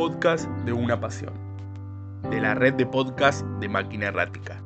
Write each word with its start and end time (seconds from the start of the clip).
podcast 0.00 0.48
de 0.64 0.72
una 0.72 0.98
pasión, 0.98 1.34
de 2.30 2.40
la 2.40 2.54
red 2.54 2.72
de 2.72 2.86
podcast 2.86 3.42
de 3.60 3.68
Máquina 3.68 4.06
Errática. 4.06 4.62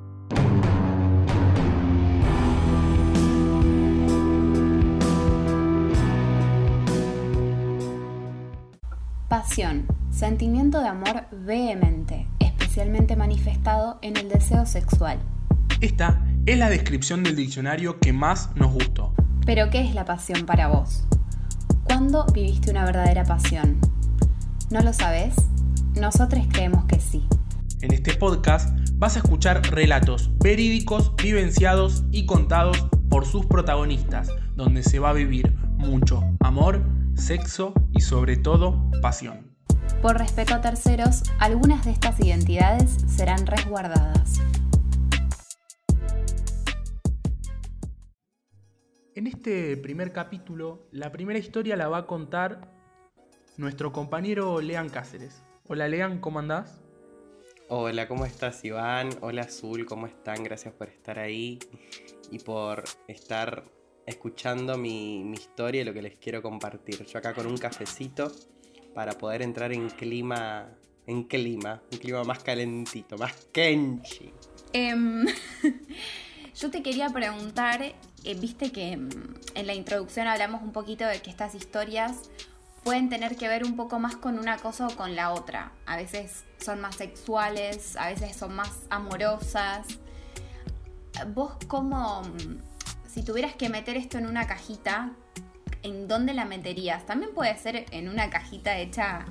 Pasión, 9.27 9.89
sentimiento 10.13 10.79
de 10.79 10.87
amor 10.87 11.25
vehemente, 11.33 12.29
especialmente 12.39 13.17
manifestado 13.17 13.99
en 14.03 14.17
el 14.17 14.29
deseo 14.29 14.67
sexual. 14.67 15.19
Esta 15.81 16.25
es 16.47 16.57
la 16.57 16.71
descripción 16.71 17.25
del 17.25 17.35
diccionario 17.35 17.99
que 17.99 18.13
más 18.13 18.55
nos 18.55 18.73
gustó. 18.73 19.13
Pero 19.45 19.69
¿qué 19.71 19.81
es 19.81 19.97
la 19.97 20.05
pasión 20.05 20.47
para 20.47 20.69
vos? 20.69 21.03
¿Cuándo 21.83 22.25
viviste 22.33 22.71
una 22.71 22.85
verdadera 22.85 23.25
pasión? 23.25 23.94
¿No 24.75 24.81
lo 24.81 24.93
sabes? 24.93 25.37
Nosotros 25.95 26.49
creemos 26.51 26.87
que 26.87 26.99
sí. 26.99 27.25
En 27.81 27.93
este 27.93 28.13
podcast 28.15 28.77
vas 28.95 29.15
a 29.15 29.21
escuchar 29.21 29.63
relatos 29.71 30.37
verídicos, 30.41 31.15
vivenciados 31.15 32.03
y 32.11 32.27
contados 32.27 32.85
por 33.09 33.25
sus 33.25 33.47
protagonistas, 33.47 34.33
donde 34.57 34.83
se 34.83 34.99
va 34.99 35.11
a 35.11 35.13
vivir 35.13 35.55
mucho 35.77 36.25
amor, 36.41 36.83
sexo 37.15 37.73
y 37.93 38.01
sobre 38.01 38.37
todo 38.37 38.91
pasión. 39.01 39.55
Por 40.03 40.19
respeto 40.19 40.55
a 40.55 40.61
terceros, 40.61 41.23
algunas 41.39 41.85
de 41.85 41.93
estas 41.93 42.19
identidades 42.19 42.97
serán 43.07 43.47
resguardadas. 43.47 44.41
En 49.15 49.29
este 49.29 49.77
primer 49.77 50.13
capítulo, 50.13 50.89
la 50.91 51.13
primera 51.13 51.39
historia 51.39 51.77
la 51.77 51.87
va 51.87 51.99
a 51.99 52.07
contar 52.09 52.75
nuestro 53.57 53.93
compañero 53.93 54.61
Lean 54.61 54.89
Cáceres. 54.89 55.43
Hola 55.69 55.89
Lean, 55.89 56.21
¿cómo 56.21 56.41
andás? 56.41 56.81
Hola, 57.69 58.09
¿cómo 58.09 58.27
estás 58.27 58.65
Iván? 58.65 59.11
Hola 59.21 59.43
Azul, 59.43 59.87
¿cómo 59.87 60.07
están? 60.07 60.43
Gracias 60.43 60.75
por 60.75 60.89
estar 60.89 61.19
ahí 61.19 61.59
y 62.31 62.39
por 62.41 62.85
estar 63.09 63.65
escuchando 64.07 64.77
mi, 64.77 65.25
mi 65.25 65.37
historia 65.37 65.83
y 65.83 65.85
lo 65.85 65.95
que 65.95 66.03
les 66.03 66.17
quiero 66.17 66.43
compartir. 66.43 67.07
Yo 67.07 67.19
acá 67.19 67.33
con 67.33 67.47
un 67.47 67.57
cafecito 67.57 68.31
para 68.93 69.13
poder 69.13 69.43
entrar 69.43 69.73
en 69.73 69.89
clima, 69.89 70.69
en 71.07 71.25
clima, 71.25 71.81
un 71.93 71.99
clima 71.99 72.25
más 72.25 72.43
calentito, 72.43 73.17
más 73.17 73.33
kenchi. 73.53 74.33
Em, 74.73 75.25
yo 76.57 76.71
te 76.71 76.83
quería 76.83 77.09
preguntar, 77.09 77.83
eh, 77.83 78.35
viste 78.35 78.73
que 78.73 78.93
em, 78.93 79.09
en 79.55 79.67
la 79.67 79.75
introducción 79.75 80.27
hablamos 80.27 80.63
un 80.63 80.73
poquito 80.73 81.07
de 81.07 81.23
que 81.23 81.31
estas 81.31 81.55
historias 81.55 82.31
pueden 82.85 83.09
tener 83.09 83.37
que 83.37 83.49
ver 83.49 83.65
un 83.65 83.77
poco 83.77 83.99
más 83.99 84.15
con 84.17 84.39
una 84.39 84.59
cosa 84.59 84.87
o 84.87 84.95
con 84.95 85.17
la 85.17 85.33
otra. 85.33 85.73
A 85.87 85.97
veces 85.97 86.45
son 86.63 86.81
más 86.81 86.97
sexuales, 86.97 87.97
a 87.97 88.09
veces 88.09 88.37
son 88.37 88.55
más 88.55 88.71
amorosas. 88.91 89.87
¿Vos 91.35 91.53
cómo, 91.67 92.23
mm, 92.23 93.09
si 93.09 93.23
tuvieras 93.25 93.55
que 93.55 93.69
meter 93.69 93.97
esto 93.97 94.19
en 94.19 94.27
una 94.27 94.47
cajita, 94.47 95.13
¿en 95.83 96.07
dónde 96.09 96.35
la 96.35 96.45
meterías? 96.45 97.07
También 97.07 97.33
puede 97.35 97.57
ser 97.57 97.87
en 97.91 98.09
una 98.09 98.29
cajita 98.29 98.77
hecha 98.79 99.25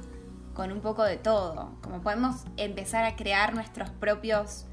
con 0.54 0.72
un 0.72 0.82
poco 0.82 1.04
de 1.04 1.18
todo. 1.18 1.78
Como 1.82 2.02
podemos 2.02 2.44
empezar 2.58 3.06
a 3.06 3.16
crear 3.16 3.54
nuestros 3.54 3.90
propios 3.92 4.66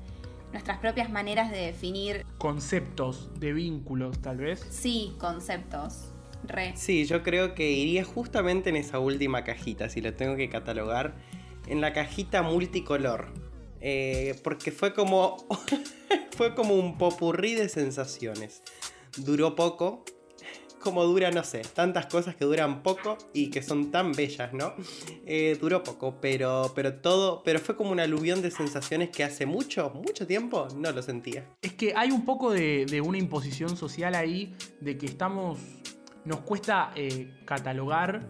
nuestras 0.52 0.78
propias 0.78 1.08
maneras 1.10 1.52
de 1.52 1.58
definir 1.58 2.26
Conceptos 2.38 3.30
de 3.38 3.52
vínculos, 3.52 4.20
tal 4.20 4.38
vez. 4.38 4.66
sí, 4.70 5.14
conceptos. 5.20 6.09
Re. 6.44 6.72
Sí, 6.76 7.04
yo 7.04 7.22
creo 7.22 7.54
que 7.54 7.70
iría 7.70 8.04
justamente 8.04 8.70
en 8.70 8.76
esa 8.76 8.98
última 8.98 9.44
cajita, 9.44 9.88
si 9.88 10.00
lo 10.00 10.14
tengo 10.14 10.36
que 10.36 10.48
catalogar, 10.48 11.14
en 11.66 11.80
la 11.80 11.92
cajita 11.92 12.42
multicolor. 12.42 13.32
Eh, 13.80 14.38
porque 14.42 14.72
fue 14.72 14.92
como. 14.92 15.36
fue 16.36 16.54
como 16.54 16.74
un 16.74 16.98
popurrí 16.98 17.54
de 17.54 17.68
sensaciones. 17.68 18.62
Duró 19.16 19.54
poco. 19.54 20.04
Como 20.80 21.04
dura, 21.04 21.30
no 21.30 21.44
sé, 21.44 21.60
tantas 21.60 22.06
cosas 22.06 22.36
que 22.36 22.46
duran 22.46 22.82
poco 22.82 23.18
y 23.34 23.50
que 23.50 23.62
son 23.62 23.90
tan 23.90 24.12
bellas, 24.12 24.54
¿no? 24.54 24.72
Eh, 25.26 25.58
duró 25.60 25.82
poco, 25.82 26.16
pero, 26.22 26.72
pero 26.74 26.94
todo. 26.94 27.42
Pero 27.44 27.58
fue 27.58 27.76
como 27.76 27.90
un 27.90 28.00
aluvión 28.00 28.40
de 28.40 28.50
sensaciones 28.50 29.10
que 29.10 29.22
hace 29.22 29.44
mucho, 29.44 29.90
mucho 29.90 30.26
tiempo 30.26 30.68
no 30.74 30.90
lo 30.90 31.02
sentía. 31.02 31.44
Es 31.60 31.74
que 31.74 31.92
hay 31.94 32.10
un 32.10 32.24
poco 32.24 32.50
de, 32.50 32.86
de 32.86 33.02
una 33.02 33.18
imposición 33.18 33.76
social 33.76 34.14
ahí, 34.14 34.54
de 34.80 34.96
que 34.96 35.04
estamos. 35.04 35.58
Nos 36.24 36.40
cuesta 36.40 36.90
eh, 36.96 37.32
catalogar 37.44 38.28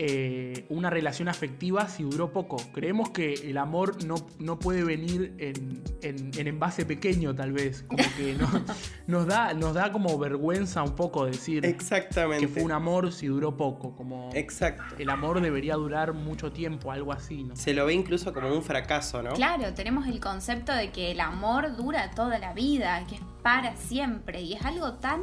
eh, 0.00 0.64
una 0.68 0.90
relación 0.90 1.26
afectiva 1.28 1.88
si 1.88 2.04
duró 2.04 2.32
poco. 2.32 2.56
Creemos 2.72 3.10
que 3.10 3.34
el 3.34 3.58
amor 3.58 4.04
no, 4.04 4.14
no 4.38 4.56
puede 4.56 4.84
venir 4.84 5.34
en, 5.38 5.82
en- 6.02 6.30
en 6.38 6.46
envase 6.46 6.86
pequeño, 6.86 7.34
tal 7.34 7.50
vez. 7.52 7.82
Como 7.88 8.04
que 8.16 8.34
no- 8.34 8.48
nos, 9.08 9.26
da, 9.26 9.54
nos 9.54 9.74
da 9.74 9.90
como 9.90 10.16
vergüenza 10.16 10.84
un 10.84 10.94
poco 10.94 11.26
decir 11.26 11.66
Exactamente. 11.66 12.46
que 12.46 12.52
fue 12.52 12.62
un 12.62 12.70
amor 12.70 13.10
si 13.12 13.26
duró 13.26 13.56
poco. 13.56 13.96
Como 13.96 14.30
Exacto. 14.34 14.94
el 15.00 15.10
amor 15.10 15.40
debería 15.40 15.74
durar 15.74 16.12
mucho 16.12 16.52
tiempo, 16.52 16.92
algo 16.92 17.12
así, 17.12 17.42
¿no? 17.42 17.56
Se 17.56 17.74
lo 17.74 17.84
ve 17.84 17.94
incluso 17.94 18.32
como 18.32 18.52
un 18.54 18.62
fracaso, 18.62 19.20
¿no? 19.20 19.32
Claro, 19.32 19.74
tenemos 19.74 20.06
el 20.06 20.20
concepto 20.20 20.72
de 20.72 20.92
que 20.92 21.10
el 21.10 21.18
amor 21.18 21.74
dura 21.74 22.12
toda 22.12 22.38
la 22.38 22.52
vida, 22.52 23.04
que 23.08 23.16
es 23.16 23.20
para 23.42 23.74
siempre, 23.74 24.42
y 24.42 24.52
es 24.52 24.64
algo 24.64 24.92
tan 24.92 25.22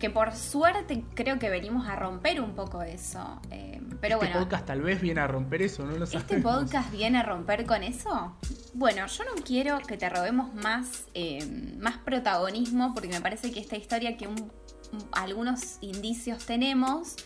que 0.00 0.10
por 0.10 0.34
suerte 0.34 1.04
creo 1.14 1.38
que 1.38 1.48
venimos 1.50 1.86
a 1.88 1.94
romper 1.94 2.40
un 2.40 2.54
poco 2.54 2.82
eso. 2.82 3.40
Eh, 3.50 3.80
pero 4.00 4.14
este 4.16 4.26
bueno, 4.26 4.40
podcast 4.40 4.66
tal 4.66 4.80
vez 4.82 5.00
viene 5.00 5.20
a 5.20 5.26
romper 5.28 5.62
eso, 5.62 5.84
¿no 5.84 5.92
lo 5.96 6.06
sabemos. 6.06 6.22
¿este 6.32 6.40
podcast 6.42 6.90
viene 6.90 7.18
a 7.18 7.22
romper 7.22 7.66
con 7.66 7.82
eso? 7.84 8.34
Bueno, 8.74 9.06
yo 9.06 9.24
no 9.24 9.42
quiero 9.44 9.78
que 9.80 9.96
te 9.96 10.08
robemos 10.08 10.54
más, 10.54 11.04
eh, 11.14 11.44
más 11.78 11.98
protagonismo, 11.98 12.94
porque 12.94 13.08
me 13.08 13.20
parece 13.20 13.52
que 13.52 13.60
esta 13.60 13.76
historia 13.76 14.16
que 14.16 14.26
un- 14.26 14.40
un- 14.92 15.08
algunos 15.12 15.76
indicios 15.82 16.46
tenemos 16.46 17.16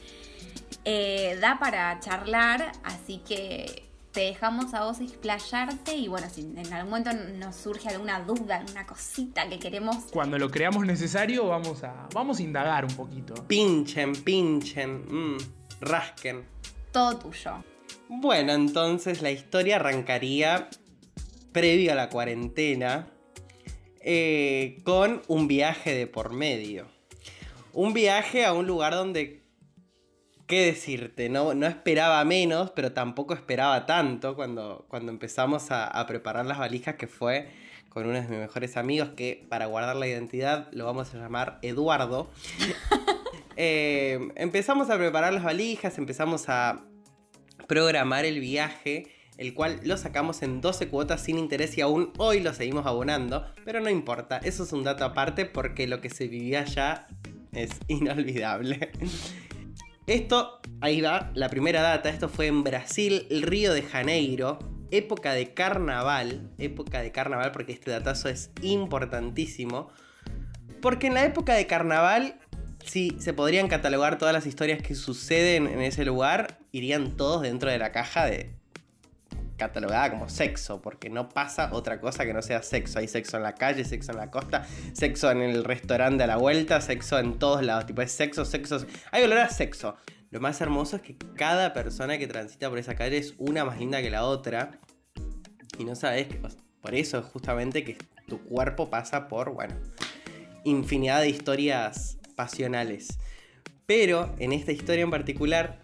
eh, 0.85 1.39
da 1.41 1.59
para 1.59 1.99
charlar, 2.01 2.73
así 2.83 3.19
que 3.27 3.89
te 4.15 4.21
dejamos 4.21 4.73
a 4.75 4.85
vos 4.85 5.01
explayarte 5.01 5.97
y 5.97 6.07
bueno, 6.07 6.29
si 6.33 6.43
en 6.43 6.73
algún 6.73 6.91
momento 6.91 7.11
nos 7.37 7.57
surge 7.57 7.89
alguna 7.89 8.21
duda, 8.21 8.59
alguna 8.59 8.87
cosita 8.87 9.49
que 9.49 9.59
queremos... 9.59 9.97
Cuando 10.13 10.39
lo 10.39 10.53
creamos 10.53 10.87
necesario, 10.87 11.49
vamos 11.49 11.83
a, 11.83 12.09
vamos 12.15 12.39
a 12.39 12.43
indagar 12.43 12.85
un 12.85 12.95
poquito. 12.95 13.35
Pinchen, 13.49 14.13
pinchen, 14.13 15.35
mm, 15.35 15.39
rasquen. 15.81 16.45
Todo 16.93 17.19
tuyo. 17.19 17.65
Bueno, 18.09 18.53
entonces 18.53 19.21
la 19.21 19.33
historia 19.33 19.77
arrancaría 19.77 20.69
previo 21.51 21.91
a 21.91 21.97
la 21.97 22.09
cuarentena 22.09 23.09
eh, 24.01 24.79
con 24.85 25.23
un 25.27 25.49
viaje 25.49 25.93
de 25.93 26.07
por 26.07 26.33
medio. 26.33 26.87
Un 27.73 27.93
viaje 27.93 28.45
a 28.45 28.53
un 28.53 28.69
lugar 28.69 28.95
donde, 28.95 29.43
¿qué 30.47 30.67
decirte? 30.67 31.29
No, 31.29 31.55
no 31.55 31.67
esperaba 31.67 32.25
menos, 32.25 32.71
pero 32.71 32.93
tampoco 32.93 33.35
esperaba 33.35 33.87
tanto 33.87 34.35
cuando, 34.35 34.85
cuando 34.89 35.13
empezamos 35.13 35.71
a, 35.71 35.87
a 35.87 36.07
preparar 36.07 36.47
las 36.47 36.59
valijas, 36.59 36.97
que 36.97 37.07
fue 37.07 37.49
con 37.89 38.07
uno 38.07 38.15
de 38.15 38.23
mis 38.23 38.39
mejores 38.41 38.77
amigos, 38.77 39.11
que 39.17 39.47
para 39.49 39.67
guardar 39.67 39.95
la 39.95 40.09
identidad 40.09 40.69
lo 40.73 40.85
vamos 40.85 41.15
a 41.15 41.19
llamar 41.19 41.59
Eduardo. 41.63 42.31
Eh, 43.57 44.19
empezamos 44.35 44.91
a 44.91 44.99
preparar 44.99 45.33
las 45.33 45.45
valijas, 45.45 45.97
empezamos 45.99 46.49
a 46.49 46.85
programar 47.69 48.25
el 48.25 48.41
viaje, 48.41 49.07
el 49.37 49.55
cual 49.55 49.79
lo 49.85 49.97
sacamos 49.97 50.43
en 50.43 50.61
12 50.61 50.89
cuotas 50.89 51.23
sin 51.23 51.39
interés 51.39 51.79
y 51.79 51.81
aún 51.81 52.13
hoy 52.19 52.41
lo 52.41 52.53
seguimos 52.53 52.85
abonando, 52.85 53.47
pero 53.65 53.81
no 53.81 53.91
importa, 53.91 54.39
eso 54.39 54.65
es 54.65 54.73
un 54.73 54.83
dato 54.83 55.05
aparte 55.05 55.47
porque 55.47 55.87
lo 55.87 56.01
que 56.01 56.11
se 56.11 56.27
vivía 56.27 56.63
allá 56.63 57.07
es 57.53 57.71
inolvidable. 57.87 58.91
Esto, 60.07 60.61
ahí 60.81 61.01
va, 61.01 61.31
la 61.35 61.49
primera 61.49 61.81
data, 61.81 62.11
esto 62.11 62.29
fue 62.29 62.47
en 62.47 62.63
Brasil, 62.63 63.27
Río 63.31 63.73
de 63.73 63.83
Janeiro, 63.83 64.59
época 64.91 65.33
de 65.33 65.55
carnaval, 65.55 66.51
época 66.59 67.01
de 67.01 67.11
carnaval 67.11 67.53
porque 67.53 67.73
este 67.73 67.91
datazo 67.91 68.29
es 68.29 68.51
importantísimo, 68.61 69.89
porque 70.83 71.07
en 71.07 71.15
la 71.15 71.25
época 71.25 71.55
de 71.55 71.67
carnaval 71.67 72.39
si 72.85 73.17
se 73.19 73.33
podrían 73.33 73.69
catalogar 73.69 74.19
todas 74.19 74.35
las 74.35 74.47
historias 74.47 74.83
que 74.83 74.95
suceden 74.95 75.67
en 75.67 75.81
ese 75.81 76.05
lugar, 76.05 76.59
irían 76.73 77.17
todos 77.17 77.43
dentro 77.43 77.71
de 77.71 77.79
la 77.79 77.93
caja 77.93 78.27
de 78.27 78.55
catalogada 79.57 80.11
como 80.11 80.29
sexo, 80.29 80.81
porque 80.81 81.11
no 81.11 81.29
pasa 81.29 81.71
otra 81.73 82.01
cosa 82.01 82.25
que 82.25 82.33
no 82.33 82.43
sea 82.43 82.63
sexo. 82.63 82.99
Hay 82.99 83.09
sexo 83.09 83.37
en 83.37 83.43
la 83.43 83.55
calle, 83.55 83.85
sexo 83.85 84.13
en 84.13 84.19
la 84.19 84.31
costa, 84.31 84.67
sexo 84.93 85.31
en 85.31 85.43
el 85.43 85.65
restaurante 85.65 86.25
a 86.25 86.27
la 86.27 86.37
vuelta, 86.37 86.81
sexo 86.81 87.19
en 87.19 87.39
todos 87.39 87.63
lados. 87.63 87.87
Tipo, 87.87 88.03
es 88.03 88.13
sexo, 88.13 88.45
sexo. 88.45 88.85
Hay 89.11 89.23
olor 89.23 89.39
a 89.39 89.49
sexo. 89.49 89.97
Lo 90.31 90.41
más 90.41 90.61
hermoso 90.61 90.97
es 90.97 91.03
que 91.03 91.17
cada 91.37 91.73
persona 91.73 92.19
que 92.19 92.27
transita 92.27 92.69
por 92.69 92.79
esa 92.79 92.97
calle 92.97 93.19
es 93.19 93.35
una 93.39 93.65
más 93.65 93.79
linda 93.79 94.03
que 94.03 94.11
la 94.11 94.25
otra. 94.25 94.79
Y 95.79 95.85
no 95.85 95.95
sabes 95.95 96.27
que. 96.29 96.41
Por 96.83 96.95
eso, 96.95 97.23
justamente, 97.23 97.83
que 97.83 97.97
tu 98.27 98.41
cuerpo 98.41 98.91
pasa 98.91 99.27
por, 99.29 99.55
bueno, 99.55 99.75
infinidad 100.65 101.21
de 101.21 101.31
historias 101.31 102.19
pasionales. 102.37 103.19
Pero 103.87 104.35
en 104.39 104.53
esta 104.53 104.73
historia 104.73 105.03
en 105.03 105.11
particular, 105.11 105.81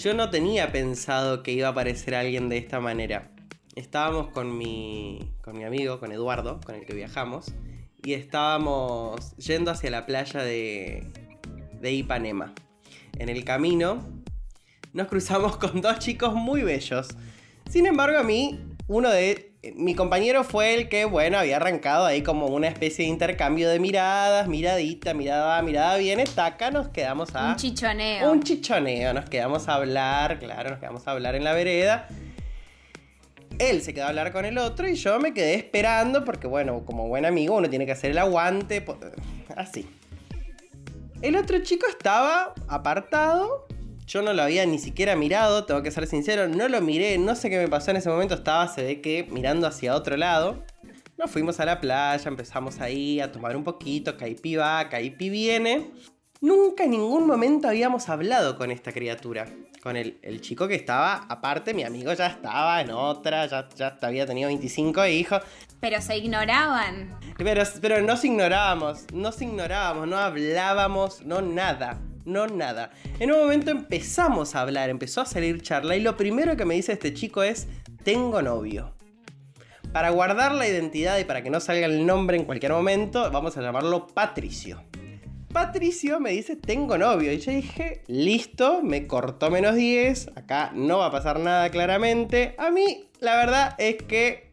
Yo 0.00 0.14
no 0.14 0.30
tenía 0.30 0.72
pensado 0.72 1.42
que 1.42 1.52
iba 1.52 1.68
a 1.68 1.72
aparecer 1.72 2.14
alguien 2.14 2.48
de 2.48 2.56
esta 2.56 2.80
manera. 2.80 3.32
Estábamos 3.76 4.28
con 4.28 4.56
mi, 4.56 5.30
con 5.42 5.58
mi 5.58 5.64
amigo, 5.64 6.00
con 6.00 6.10
Eduardo, 6.10 6.58
con 6.64 6.74
el 6.74 6.86
que 6.86 6.94
viajamos, 6.94 7.52
y 8.02 8.14
estábamos 8.14 9.36
yendo 9.36 9.70
hacia 9.70 9.90
la 9.90 10.06
playa 10.06 10.42
de, 10.42 11.06
de 11.82 11.92
Ipanema. 11.92 12.54
En 13.18 13.28
el 13.28 13.44
camino 13.44 14.02
nos 14.94 15.06
cruzamos 15.08 15.56
con 15.58 15.82
dos 15.82 15.98
chicos 15.98 16.32
muy 16.32 16.62
bellos. 16.62 17.08
Sin 17.68 17.84
embargo, 17.84 18.18
a 18.18 18.22
mí, 18.22 18.58
uno 18.88 19.10
de 19.10 19.49
mi 19.74 19.94
compañero 19.94 20.42
fue 20.42 20.74
el 20.74 20.88
que, 20.88 21.04
bueno, 21.04 21.38
había 21.38 21.56
arrancado 21.56 22.06
ahí 22.06 22.22
como 22.22 22.46
una 22.46 22.68
especie 22.68 23.04
de 23.04 23.10
intercambio 23.10 23.68
de 23.68 23.78
miradas, 23.78 24.48
miradita, 24.48 25.12
mirada, 25.12 25.60
mirada 25.62 25.98
viene, 25.98 26.24
taca, 26.24 26.70
nos 26.70 26.88
quedamos 26.88 27.34
a... 27.34 27.50
Un 27.50 27.56
chichoneo. 27.56 28.32
Un 28.32 28.42
chichoneo, 28.42 29.12
nos 29.12 29.28
quedamos 29.28 29.68
a 29.68 29.74
hablar, 29.74 30.38
claro, 30.38 30.70
nos 30.70 30.78
quedamos 30.78 31.06
a 31.06 31.10
hablar 31.10 31.34
en 31.34 31.44
la 31.44 31.52
vereda. 31.52 32.08
Él 33.58 33.82
se 33.82 33.92
quedó 33.92 34.06
a 34.06 34.08
hablar 34.08 34.32
con 34.32 34.46
el 34.46 34.56
otro 34.56 34.88
y 34.88 34.94
yo 34.94 35.20
me 35.20 35.34
quedé 35.34 35.54
esperando 35.54 36.24
porque, 36.24 36.46
bueno, 36.46 36.82
como 36.86 37.08
buen 37.08 37.26
amigo 37.26 37.56
uno 37.56 37.68
tiene 37.68 37.84
que 37.84 37.92
hacer 37.92 38.12
el 38.12 38.18
aguante, 38.18 38.82
así. 39.56 39.86
El 41.20 41.36
otro 41.36 41.58
chico 41.58 41.86
estaba 41.86 42.54
apartado 42.66 43.66
yo 44.10 44.22
no 44.22 44.32
lo 44.32 44.42
había 44.42 44.66
ni 44.66 44.80
siquiera 44.80 45.14
mirado, 45.14 45.66
tengo 45.66 45.84
que 45.84 45.92
ser 45.92 46.04
sincero, 46.08 46.48
no 46.48 46.68
lo 46.68 46.80
miré, 46.80 47.16
no 47.16 47.36
sé 47.36 47.48
qué 47.48 47.58
me 47.58 47.68
pasó 47.68 47.92
en 47.92 47.98
ese 47.98 48.08
momento, 48.08 48.34
estaba, 48.34 48.66
se 48.66 48.82
ve 48.82 49.00
que 49.00 49.28
mirando 49.30 49.68
hacia 49.68 49.94
otro 49.94 50.16
lado. 50.16 50.64
Nos 51.16 51.30
fuimos 51.30 51.60
a 51.60 51.64
la 51.64 51.80
playa, 51.80 52.28
empezamos 52.28 52.80
ahí 52.80 53.20
a 53.20 53.30
tomar 53.30 53.54
un 53.56 53.62
poquito, 53.62 54.16
Caipi 54.16 54.56
va, 54.56 54.88
Caipi 54.88 55.30
viene. 55.30 55.92
Nunca 56.40 56.84
en 56.84 56.90
ningún 56.90 57.24
momento 57.24 57.68
habíamos 57.68 58.08
hablado 58.08 58.58
con 58.58 58.72
esta 58.72 58.90
criatura. 58.90 59.46
Con 59.80 59.96
el, 59.96 60.18
el, 60.22 60.40
chico 60.40 60.66
que 60.66 60.74
estaba, 60.74 61.26
aparte, 61.28 61.72
mi 61.72 61.84
amigo 61.84 62.12
ya 62.12 62.26
estaba 62.26 62.80
en 62.80 62.90
otra, 62.90 63.46
ya, 63.46 63.68
ya 63.76 63.96
había 64.02 64.26
tenido 64.26 64.48
25 64.48 65.06
hijos. 65.06 65.40
Pero 65.78 66.02
se 66.02 66.18
ignoraban. 66.18 67.16
Pero, 67.38 67.62
pero 67.80 68.02
nos 68.02 68.24
ignorábamos, 68.24 69.06
nos 69.12 69.40
ignorábamos, 69.40 70.08
no 70.08 70.18
hablábamos, 70.18 71.22
no 71.24 71.40
nada 71.40 72.00
no 72.24 72.46
nada. 72.46 72.90
En 73.18 73.32
un 73.32 73.38
momento 73.38 73.70
empezamos 73.70 74.54
a 74.54 74.60
hablar, 74.60 74.90
empezó 74.90 75.20
a 75.20 75.26
salir 75.26 75.62
charla 75.62 75.96
y 75.96 76.00
lo 76.00 76.16
primero 76.16 76.56
que 76.56 76.64
me 76.64 76.74
dice 76.74 76.92
este 76.92 77.14
chico 77.14 77.42
es, 77.42 77.68
tengo 78.02 78.42
novio. 78.42 78.94
Para 79.92 80.10
guardar 80.10 80.54
la 80.54 80.68
identidad 80.68 81.18
y 81.18 81.24
para 81.24 81.42
que 81.42 81.50
no 81.50 81.58
salga 81.58 81.86
el 81.86 82.06
nombre 82.06 82.36
en 82.36 82.44
cualquier 82.44 82.72
momento, 82.72 83.30
vamos 83.30 83.56
a 83.56 83.62
llamarlo 83.62 84.06
Patricio. 84.06 84.84
Patricio 85.52 86.20
me 86.20 86.30
dice, 86.30 86.54
tengo 86.54 86.96
novio. 86.96 87.32
Y 87.32 87.38
yo 87.38 87.50
dije, 87.50 88.02
listo, 88.06 88.82
me 88.82 89.08
cortó 89.08 89.50
menos 89.50 89.74
10, 89.74 90.30
acá 90.36 90.70
no 90.74 90.98
va 90.98 91.06
a 91.06 91.10
pasar 91.10 91.40
nada 91.40 91.70
claramente. 91.70 92.54
A 92.56 92.70
mí, 92.70 93.08
la 93.18 93.34
verdad 93.34 93.74
es 93.78 93.96
que 93.96 94.49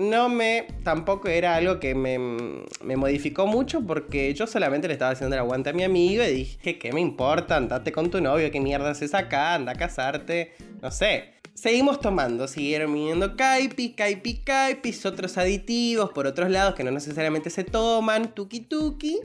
no 0.00 0.30
me, 0.30 0.66
tampoco 0.82 1.28
era 1.28 1.54
algo 1.56 1.78
que 1.78 1.94
me, 1.94 2.18
me, 2.18 2.96
modificó 2.96 3.46
mucho 3.46 3.82
porque 3.82 4.32
yo 4.32 4.46
solamente 4.46 4.88
le 4.88 4.94
estaba 4.94 5.12
haciendo 5.12 5.36
el 5.36 5.40
aguante 5.40 5.70
a 5.70 5.72
mi 5.74 5.84
amigo 5.84 6.24
y 6.24 6.32
dije, 6.32 6.78
¿qué 6.78 6.92
me 6.92 7.00
importa? 7.00 7.56
Andate 7.56 7.92
con 7.92 8.10
tu 8.10 8.20
novio, 8.20 8.50
¿qué 8.50 8.60
mierda 8.60 8.90
haces 8.90 9.14
acá? 9.14 9.54
Anda 9.54 9.72
a 9.72 9.74
casarte, 9.74 10.54
no 10.80 10.90
sé. 10.90 11.34
Seguimos 11.52 12.00
tomando, 12.00 12.48
siguieron 12.48 12.94
viniendo 12.94 13.36
caipi, 13.36 13.92
caipi, 13.92 14.38
caipis, 14.38 15.04
otros 15.04 15.36
aditivos 15.36 16.10
por 16.12 16.26
otros 16.26 16.48
lados 16.48 16.74
que 16.74 16.82
no 16.82 16.90
necesariamente 16.90 17.50
se 17.50 17.64
toman, 17.64 18.34
tuki 18.34 18.60
tuki. 18.60 19.20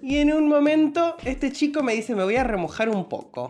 Y 0.00 0.16
en 0.16 0.32
un 0.32 0.48
momento 0.48 1.16
este 1.24 1.52
chico 1.52 1.82
me 1.82 1.94
dice, 1.94 2.14
me 2.14 2.24
voy 2.24 2.36
a 2.36 2.44
remojar 2.44 2.88
un 2.88 3.06
poco. 3.06 3.48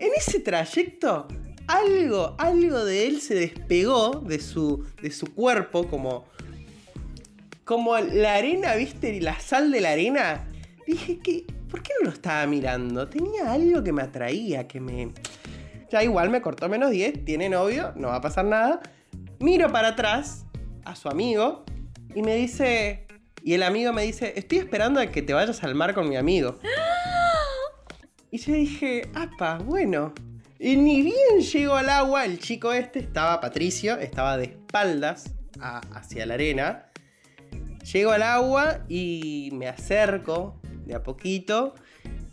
En 0.00 0.10
ese 0.16 0.40
trayecto 0.40 1.28
algo, 1.70 2.34
algo 2.38 2.84
de 2.84 3.06
él 3.06 3.20
se 3.20 3.34
despegó 3.34 4.20
de 4.20 4.40
su, 4.40 4.84
de 5.00 5.10
su 5.10 5.32
cuerpo, 5.32 5.86
como, 5.88 6.24
como 7.64 7.96
la 7.96 8.34
arena, 8.34 8.74
¿viste? 8.74 9.20
La 9.20 9.38
sal 9.38 9.70
de 9.70 9.80
la 9.80 9.90
arena. 9.92 10.48
Dije 10.86 11.18
que, 11.18 11.46
¿por 11.70 11.82
qué 11.82 11.92
no 12.00 12.08
lo 12.08 12.12
estaba 12.12 12.46
mirando? 12.46 13.08
Tenía 13.08 13.52
algo 13.52 13.82
que 13.84 13.92
me 13.92 14.02
atraía, 14.02 14.66
que 14.66 14.80
me... 14.80 15.12
Ya 15.90 16.02
igual 16.02 16.30
me 16.30 16.40
cortó 16.40 16.68
menos 16.68 16.90
10, 16.90 17.24
tiene 17.24 17.48
novio, 17.48 17.92
no 17.96 18.08
va 18.08 18.16
a 18.16 18.20
pasar 18.20 18.44
nada. 18.44 18.80
Miro 19.38 19.70
para 19.70 19.88
atrás 19.88 20.46
a 20.84 20.96
su 20.96 21.08
amigo 21.08 21.64
y 22.14 22.22
me 22.22 22.34
dice... 22.34 23.06
Y 23.42 23.54
el 23.54 23.62
amigo 23.62 23.94
me 23.94 24.02
dice, 24.02 24.34
estoy 24.36 24.58
esperando 24.58 25.00
a 25.00 25.06
que 25.06 25.22
te 25.22 25.32
vayas 25.32 25.64
al 25.64 25.74
mar 25.74 25.94
con 25.94 26.08
mi 26.08 26.16
amigo. 26.16 26.58
Y 28.32 28.38
yo 28.38 28.52
dije, 28.52 29.10
apa, 29.12 29.58
bueno, 29.58 30.14
y 30.62 30.76
ni 30.76 31.00
bien 31.00 31.40
llego 31.40 31.74
al 31.74 31.88
agua, 31.88 32.26
el 32.26 32.38
chico 32.38 32.74
este 32.74 32.98
estaba, 32.98 33.40
Patricio, 33.40 33.96
estaba 33.96 34.36
de 34.36 34.44
espaldas 34.44 35.34
hacia 35.58 36.26
la 36.26 36.34
arena. 36.34 36.90
Llego 37.90 38.10
al 38.10 38.22
agua 38.22 38.84
y 38.86 39.48
me 39.54 39.68
acerco 39.68 40.60
de 40.84 40.94
a 40.94 41.02
poquito 41.02 41.74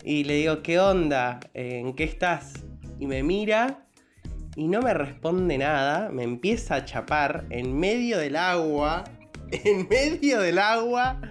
y 0.04 0.26
le 0.26 0.36
digo, 0.36 0.62
¿qué 0.62 0.78
onda? 0.78 1.40
¿En 1.54 1.94
qué 1.96 2.04
estás? 2.04 2.66
Y 3.00 3.08
me 3.08 3.24
mira 3.24 3.86
y 4.58 4.68
no 4.68 4.82
me 4.82 4.94
responde 4.94 5.58
nada, 5.58 6.10
me 6.10 6.24
empieza 6.24 6.76
a 6.76 6.84
chapar 6.84 7.46
en 7.50 7.80
medio 7.80 8.18
del 8.18 8.36
agua, 8.36 9.06
en 9.52 9.88
medio 9.88 10.42
del 10.42 10.60
agua. 10.60 11.22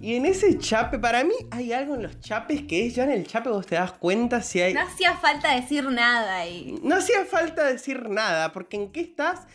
Y 0.00 0.14
en 0.14 0.26
ese 0.26 0.58
chape, 0.58 0.98
para 0.98 1.24
mí 1.24 1.34
hay 1.50 1.72
algo 1.72 1.94
en 1.94 2.02
los 2.02 2.20
chapes 2.20 2.62
que 2.62 2.86
es 2.86 2.94
ya 2.94 3.04
en 3.04 3.10
el 3.10 3.26
chape 3.26 3.48
vos 3.48 3.66
te 3.66 3.76
das 3.76 3.92
cuenta 3.92 4.42
si 4.42 4.60
hay. 4.60 4.74
No 4.74 4.82
hacía 4.82 5.16
falta 5.16 5.54
decir 5.54 5.84
nada 5.84 6.36
ahí. 6.36 6.78
No 6.82 6.96
hacía 6.96 7.24
falta 7.24 7.64
decir 7.64 8.08
nada, 8.08 8.52
porque 8.52 8.76
en 8.76 8.92
qué 8.92 9.00
estás. 9.00 9.46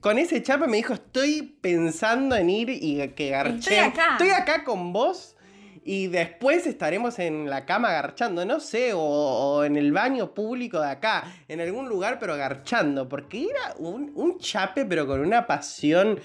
Con 0.00 0.18
ese 0.18 0.42
chape 0.42 0.66
me 0.66 0.78
dijo, 0.78 0.94
estoy 0.94 1.54
pensando 1.60 2.34
en 2.34 2.48
ir 2.48 2.70
y 2.70 3.06
que 3.08 3.28
garché. 3.28 3.58
Estoy 3.58 3.76
acá. 3.76 4.12
Estoy 4.12 4.30
acá 4.30 4.64
con 4.64 4.94
vos 4.94 5.36
y 5.84 6.08
después 6.08 6.66
estaremos 6.66 7.18
en 7.18 7.48
la 7.48 7.64
cama 7.64 7.90
garchando, 7.92 8.44
no 8.44 8.60
sé, 8.60 8.92
o, 8.94 9.64
en 9.64 9.76
el 9.76 9.92
baño 9.92 10.32
público 10.32 10.80
de 10.80 10.90
acá, 10.90 11.24
en 11.48 11.60
algún 11.60 11.88
lugar, 11.88 12.18
pero 12.18 12.36
garchando, 12.36 13.08
porque 13.08 13.44
era 13.44 13.74
un, 13.78 14.12
un 14.14 14.38
chape, 14.38 14.84
pero 14.84 15.06
con 15.06 15.20
una 15.20 15.46
pasión 15.46 16.20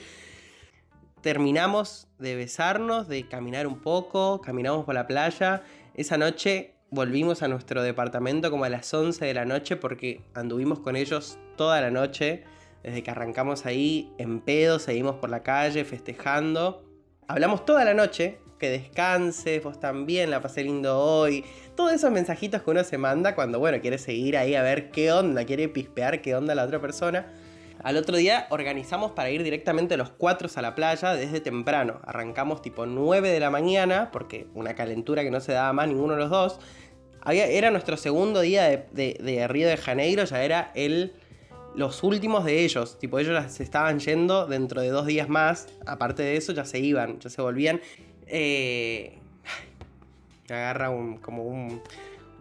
terminamos 1.26 2.08
de 2.20 2.36
besarnos, 2.36 3.08
de 3.08 3.28
caminar 3.28 3.66
un 3.66 3.80
poco, 3.80 4.42
caminamos 4.42 4.86
por 4.86 4.94
la 4.94 5.08
playa. 5.08 5.64
Esa 5.96 6.20
noche 6.20 6.76
volvimos 6.92 7.42
a 7.42 7.48
nuestro 7.48 7.82
departamento 7.82 8.52
como 8.52 8.64
a 8.66 8.70
las 8.70 8.94
11 8.94 9.26
de 9.26 9.34
la 9.34 9.44
noche 9.44 9.76
porque 9.76 10.22
anduvimos 10.36 10.82
con 10.82 10.96
ellos 10.96 11.40
toda 11.58 11.82
la 11.82 11.90
noche. 11.90 12.44
Desde 12.84 13.02
que 13.02 13.10
arrancamos 13.10 13.66
ahí 13.66 14.14
en 14.20 14.40
pedo, 14.40 14.78
seguimos 14.78 15.16
por 15.16 15.32
la 15.32 15.42
calle 15.42 15.84
festejando. 15.84 16.86
Hablamos 17.28 17.66
toda 17.66 17.84
la 17.86 17.96
noche, 17.96 18.38
que 18.60 18.70
descanses, 18.70 19.64
vos 19.64 19.80
también, 19.80 20.30
la 20.30 20.44
pasé 20.44 20.64
lindo 20.64 21.00
hoy. 21.00 21.44
Todos 21.76 21.92
esos 21.92 22.12
mensajitos 22.12 22.62
que 22.62 22.70
uno 22.70 22.84
se 22.84 23.00
manda 23.00 23.34
cuando, 23.34 23.58
bueno, 23.58 23.82
quiere 23.82 23.98
seguir 23.98 24.38
ahí 24.38 24.54
a 24.54 24.62
ver 24.62 24.92
qué 24.92 25.12
onda, 25.12 25.44
quiere 25.44 25.70
pispear 25.70 26.22
qué 26.22 26.36
onda 26.36 26.54
la 26.54 26.66
otra 26.66 26.80
persona. 26.80 27.26
Al 27.84 27.98
otro 27.98 28.18
día 28.18 28.48
organizamos 28.50 29.12
para 29.12 29.30
ir 29.30 29.44
directamente 29.44 29.98
los 29.98 30.10
cuatro 30.10 30.50
a 30.56 30.62
la 30.62 30.76
playa 30.76 31.14
desde 31.14 31.40
temprano. 31.40 32.00
Arrancamos 32.06 32.62
tipo 32.62 32.86
9 32.86 33.30
de 33.30 33.40
la 33.40 33.50
mañana, 33.50 34.10
porque 34.12 34.48
una 34.54 34.76
calentura 34.76 35.24
que 35.24 35.32
no 35.32 35.40
se 35.40 35.52
daba 35.52 35.72
más 35.74 35.88
ninguno 35.88 36.14
de 36.14 36.20
los 36.20 36.30
dos. 36.30 36.60
era 37.26 37.72
nuestro 37.72 37.98
segundo 37.98 38.42
día 38.42 38.64
de, 38.92 39.48
Río 39.48 39.68
de 39.68 39.78
Janeiro, 39.78 40.24
ya 40.24 40.44
era 40.44 40.72
el, 40.76 41.14
los 41.76 42.04
últimos 42.04 42.46
de 42.46 42.64
ellos. 42.64 42.98
Tipo, 42.98 43.20
ellos 43.20 43.52
se 43.52 43.64
estaban 43.64 44.00
yendo 44.00 44.48
dentro 44.48 44.82
de 44.82 44.90
dos 44.90 45.06
días 45.06 45.30
más. 45.30 45.68
Aparte 45.86 46.24
de 46.24 46.38
eso, 46.38 46.54
ya 46.54 46.66
se 46.66 46.80
iban, 46.80 47.20
ya 47.20 47.30
se 47.30 47.42
volvían. 47.42 47.82
Eh, 48.28 49.20
me 50.50 50.56
agarra 50.56 50.90
un, 50.90 51.18
como 51.18 51.44
un, 51.44 51.82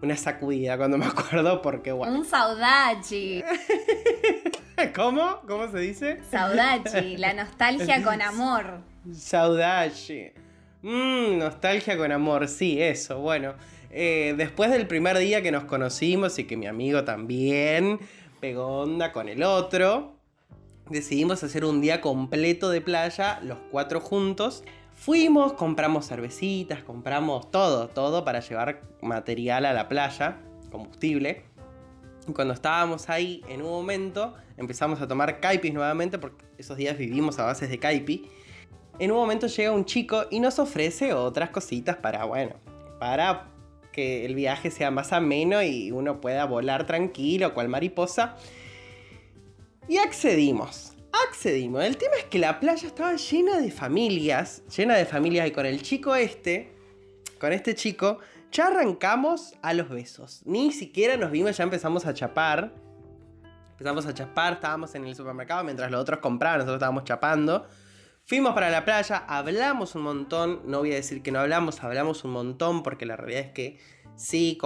una 0.02 0.16
sacudida 0.16 0.76
cuando 0.76 0.98
me 0.98 1.06
acuerdo 1.06 1.60
porque. 1.62 1.92
Un 1.92 2.24
saudade. 2.24 3.44
¿Cómo? 4.94 5.40
¿Cómo 5.46 5.70
se 5.70 5.78
dice? 5.78 6.20
Saudade, 6.30 7.18
la 7.18 7.32
nostalgia 7.34 8.02
con 8.02 8.20
amor. 8.20 8.80
Saudade. 9.12 10.34
Mmm, 10.82 11.38
nostalgia 11.38 11.96
con 11.96 12.12
amor, 12.12 12.48
sí, 12.48 12.80
eso, 12.80 13.18
bueno. 13.20 13.54
Eh, 13.90 14.34
después 14.36 14.70
del 14.70 14.86
primer 14.86 15.16
día 15.18 15.40
que 15.40 15.52
nos 15.52 15.64
conocimos 15.64 16.38
y 16.38 16.44
que 16.44 16.56
mi 16.56 16.66
amigo 16.66 17.04
también 17.04 18.00
pegó 18.40 18.80
onda 18.80 19.12
con 19.12 19.28
el 19.28 19.42
otro, 19.44 20.16
decidimos 20.90 21.44
hacer 21.44 21.64
un 21.64 21.80
día 21.80 22.00
completo 22.00 22.70
de 22.70 22.80
playa, 22.80 23.38
los 23.42 23.58
cuatro 23.70 24.00
juntos. 24.00 24.64
Fuimos, 24.94 25.52
compramos 25.54 26.08
cervecitas, 26.08 26.82
compramos 26.82 27.50
todo, 27.50 27.88
todo 27.88 28.24
para 28.24 28.40
llevar 28.40 28.82
material 29.00 29.64
a 29.64 29.72
la 29.72 29.88
playa, 29.88 30.38
combustible. 30.70 31.44
Cuando 32.32 32.54
estábamos 32.54 33.10
ahí, 33.10 33.42
en 33.48 33.60
un 33.62 33.70
momento, 33.70 34.34
empezamos 34.56 35.00
a 35.00 35.08
tomar 35.08 35.40
caipis 35.40 35.74
nuevamente, 35.74 36.18
porque 36.18 36.44
esos 36.56 36.76
días 36.76 36.96
vivimos 36.96 37.38
a 37.38 37.44
bases 37.44 37.68
de 37.68 37.78
caipi. 37.78 38.30
En 38.98 39.10
un 39.10 39.18
momento 39.18 39.46
llega 39.46 39.72
un 39.72 39.84
chico 39.84 40.24
y 40.30 40.40
nos 40.40 40.58
ofrece 40.58 41.12
otras 41.12 41.50
cositas 41.50 41.96
para, 41.96 42.24
bueno, 42.24 42.54
para 42.98 43.48
que 43.92 44.24
el 44.24 44.34
viaje 44.34 44.70
sea 44.70 44.90
más 44.90 45.12
ameno 45.12 45.62
y 45.62 45.90
uno 45.90 46.20
pueda 46.20 46.46
volar 46.46 46.86
tranquilo, 46.86 47.52
cual 47.54 47.68
mariposa. 47.68 48.36
Y 49.88 49.98
accedimos. 49.98 50.92
Accedimos. 51.28 51.84
El 51.84 51.96
tema 51.96 52.16
es 52.18 52.24
que 52.24 52.38
la 52.38 52.58
playa 52.58 52.86
estaba 52.86 53.14
llena 53.16 53.60
de 53.60 53.70
familias, 53.70 54.62
llena 54.74 54.96
de 54.96 55.04
familias 55.04 55.46
y 55.48 55.50
con 55.52 55.66
el 55.66 55.82
chico 55.82 56.14
este, 56.14 56.72
con 57.38 57.52
este 57.52 57.74
chico, 57.74 58.18
ya 58.54 58.68
arrancamos 58.68 59.54
a 59.62 59.74
los 59.74 59.88
besos. 59.88 60.42
Ni 60.44 60.72
siquiera 60.72 61.16
nos 61.16 61.32
vimos, 61.32 61.56
ya 61.56 61.64
empezamos 61.64 62.06
a 62.06 62.14
chapar. 62.14 62.72
Empezamos 63.72 64.06
a 64.06 64.14
chapar, 64.14 64.54
estábamos 64.54 64.94
en 64.94 65.04
el 65.04 65.16
supermercado 65.16 65.64
mientras 65.64 65.90
los 65.90 66.00
otros 66.00 66.20
compraban, 66.20 66.58
nosotros 66.58 66.76
estábamos 66.76 67.02
chapando. 67.02 67.66
Fuimos 68.24 68.54
para 68.54 68.70
la 68.70 68.84
playa, 68.84 69.24
hablamos 69.26 69.96
un 69.96 70.02
montón, 70.02 70.62
no 70.66 70.78
voy 70.78 70.92
a 70.92 70.94
decir 70.94 71.20
que 71.20 71.32
no 71.32 71.40
hablamos, 71.40 71.82
hablamos 71.82 72.22
un 72.24 72.30
montón 72.30 72.84
porque 72.84 73.04
la 73.04 73.16
realidad 73.16 73.42
es 73.42 73.52
que 73.52 73.78
sí, 74.14 74.56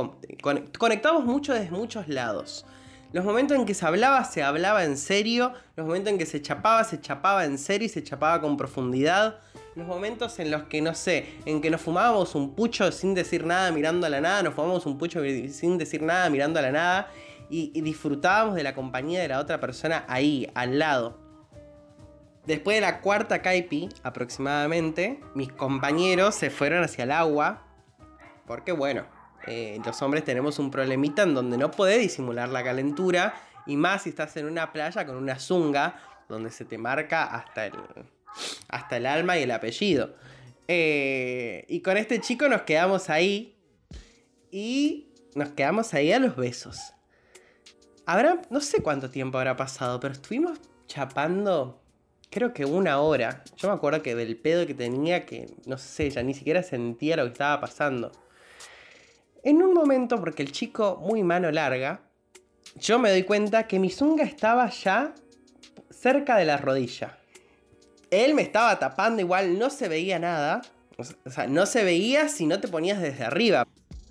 conectamos 0.79 1.25
mucho 1.25 1.55
desde 1.55 1.71
muchos 1.71 2.09
lados. 2.09 2.67
Los 3.13 3.25
momentos 3.25 3.57
en 3.57 3.65
que 3.65 3.73
se 3.73 3.87
hablaba, 3.87 4.23
se 4.25 4.43
hablaba 4.43 4.85
en 4.85 4.99
serio. 4.99 5.53
Los 5.77 5.87
momentos 5.87 6.13
en 6.13 6.19
que 6.19 6.27
se 6.27 6.43
chapaba, 6.43 6.85
se 6.85 7.01
chapaba 7.01 7.47
en 7.47 7.57
serio 7.57 7.87
y 7.87 7.89
se 7.89 8.03
chapaba 8.03 8.41
con 8.41 8.57
profundidad. 8.57 9.39
Los 9.77 9.87
momentos 9.87 10.39
en 10.41 10.51
los 10.51 10.65
que, 10.65 10.83
no 10.83 10.95
sé, 10.95 11.27
en 11.47 11.63
que 11.63 11.71
nos 11.71 11.81
fumábamos 11.81 12.35
un 12.35 12.55
pucho 12.55 12.93
sin 12.93 13.15
decir 13.15 13.47
nada 13.47 13.71
mirando 13.71 14.07
a 14.07 14.11
la 14.11 14.21
nada, 14.21 14.43
nos 14.43 14.55
fumábamos 14.55 14.85
un 14.87 14.99
pucho 14.99 15.23
sin 15.49 15.79
decir 15.79 16.03
nada 16.03 16.29
mirando 16.29 16.59
a 16.59 16.63
la 16.63 16.73
nada 16.73 17.11
y, 17.49 17.81
disfrutábamos 17.81 18.55
de 18.55 18.63
la 18.63 18.75
compañía 18.75 19.23
de 19.23 19.29
la 19.29 19.39
otra 19.39 19.61
persona 19.61 20.05
ahí, 20.09 20.51
al 20.55 20.79
lado. 20.79 21.19
Después 22.45 22.77
de 22.77 22.81
la 22.81 23.01
cuarta 23.01 23.41
caipi, 23.41 23.89
aproximadamente, 24.03 25.21
mis 25.35 25.53
compañeros 25.53 26.35
se 26.35 26.51
fueron 26.51 26.83
hacia 26.83 27.05
el 27.05 27.13
agua. 27.13 27.65
Porque 28.47 28.73
bueno, 28.73 29.05
eh, 29.49 29.81
los 29.85 30.01
hombres 30.03 30.25
tenemos 30.25 30.59
un 30.59 30.71
problemita 30.71 31.23
en 31.23 31.35
donde 31.35 31.57
no 31.57 31.71
podés 31.71 32.01
disimular 32.01 32.49
la 32.49 32.63
calentura. 32.63 33.35
Y 33.67 33.77
más 33.77 34.03
si 34.03 34.11
estás 34.11 34.37
en 34.37 34.47
una 34.47 34.73
playa 34.73 35.07
con 35.07 35.17
una 35.17 35.39
zunga, 35.39 36.01
donde 36.29 36.51
se 36.51 36.65
te 36.65 36.79
marca 36.79 37.25
hasta 37.25 37.67
el, 37.67 37.75
hasta 38.69 38.97
el 38.97 39.07
alma 39.07 39.39
y 39.39 39.43
el 39.43 39.51
apellido. 39.51 40.15
Eh, 40.69 41.65
y 41.69 41.81
con 41.81 41.97
este 41.97 42.21
chico 42.21 42.49
nos 42.49 42.63
quedamos 42.63 43.11
ahí. 43.11 43.57
Y 44.51 45.09
nos 45.35 45.51
quedamos 45.51 45.93
ahí 45.95 46.13
a 46.13 46.19
los 46.19 46.37
besos. 46.37 46.95
Habrá, 48.07 48.41
no 48.51 48.61
sé 48.61 48.83
cuánto 48.83 49.11
tiempo 49.11 49.39
habrá 49.39 49.57
pasado, 49.57 50.01
pero 50.01 50.15
estuvimos 50.15 50.59
chapando, 50.87 51.83
creo 52.31 52.55
que 52.55 52.65
una 52.65 53.01
hora. 53.01 53.45
Yo 53.57 53.69
me 53.69 53.75
acuerdo 53.75 54.03
que 54.03 54.15
del 54.15 54.37
pedo 54.37 54.67
que 54.67 54.75
tenía, 54.75 55.27
que 55.27 55.55
no 55.67 55.77
sé, 55.77 56.11
ya 56.11 56.23
ni 56.23 56.35
siquiera 56.35 56.63
sentía 56.63 57.17
lo 57.17 57.25
que 57.25 57.33
estaba 57.33 57.61
pasando. 57.61 58.13
En 59.43 59.63
un 59.63 59.73
momento, 59.73 60.19
porque 60.19 60.43
el 60.43 60.53
chico 60.53 61.01
muy 61.03 61.23
mano 61.23 61.51
larga, 61.51 62.01
yo 62.77 62.99
me 62.99 63.11
doy 63.11 63.23
cuenta 63.23 63.67
que 63.67 63.79
mi 63.79 63.91
zunga 63.91 64.25
estaba 64.25 64.69
ya 64.71 65.15
cerca 65.91 66.37
de 66.37 66.45
la 66.45 66.57
rodilla. 66.57 67.19
Él 68.11 68.35
me 68.35 68.43
estaba 68.43 68.79
tapando 68.79 69.21
igual, 69.21 69.59
no 69.59 69.71
se 69.71 69.89
veía 69.89 70.19
nada. 70.19 70.63
O 70.97 71.31
sea, 71.31 71.47
no 71.47 71.67
se 71.67 71.85
veía 71.85 72.29
si 72.29 72.47
no 72.47 72.61
te 72.61 72.69
ponías 72.69 73.01
desde 73.01 73.25
arriba. 73.25 73.65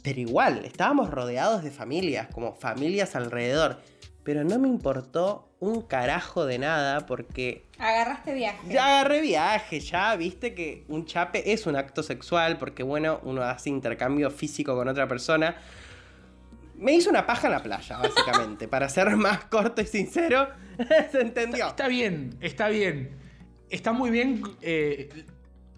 Pero 0.04 0.20
igual, 0.22 0.64
estábamos 0.64 1.10
rodeados 1.10 1.64
de 1.64 1.72
familias, 1.72 2.28
como 2.34 2.54
familias 2.56 3.16
alrededor. 3.16 3.82
Pero 4.28 4.44
no 4.44 4.60
me 4.60 4.68
importó 4.68 5.56
un 5.62 5.84
carajo 5.84 6.46
de 6.46 6.60
nada 6.60 7.06
porque... 7.06 7.66
Agarraste 7.80 8.34
viaje. 8.34 8.68
Ya 8.68 9.00
agarré 9.00 9.22
viaje, 9.22 9.80
ya 9.80 10.14
viste 10.18 10.54
que 10.54 10.84
un 10.90 11.06
chape 11.06 11.54
es 11.54 11.66
un 11.66 11.78
acto 11.78 12.04
sexual 12.04 12.58
porque 12.58 12.84
bueno, 12.84 13.22
uno 13.24 13.42
hace 13.44 13.70
intercambio 13.70 14.30
físico 14.30 14.76
con 14.76 14.90
otra 14.90 15.08
persona. 15.08 15.56
Me 16.76 16.92
hizo 16.92 17.10
una 17.10 17.26
paja 17.26 17.48
en 17.48 17.54
la 17.54 17.64
playa, 17.64 18.00
básicamente. 18.00 18.68
Para 18.68 18.90
ser 18.90 19.16
más 19.16 19.46
corto 19.46 19.82
y 19.82 19.86
sincero, 19.86 20.50
se 21.10 21.22
entendió. 21.22 21.66
Está, 21.66 21.88
bien, 21.88 22.38
está 22.42 22.68
bien. 22.68 23.18
Está 23.70 23.94
muy 23.94 24.10
bien. 24.10 24.44
Eh, 24.62 25.08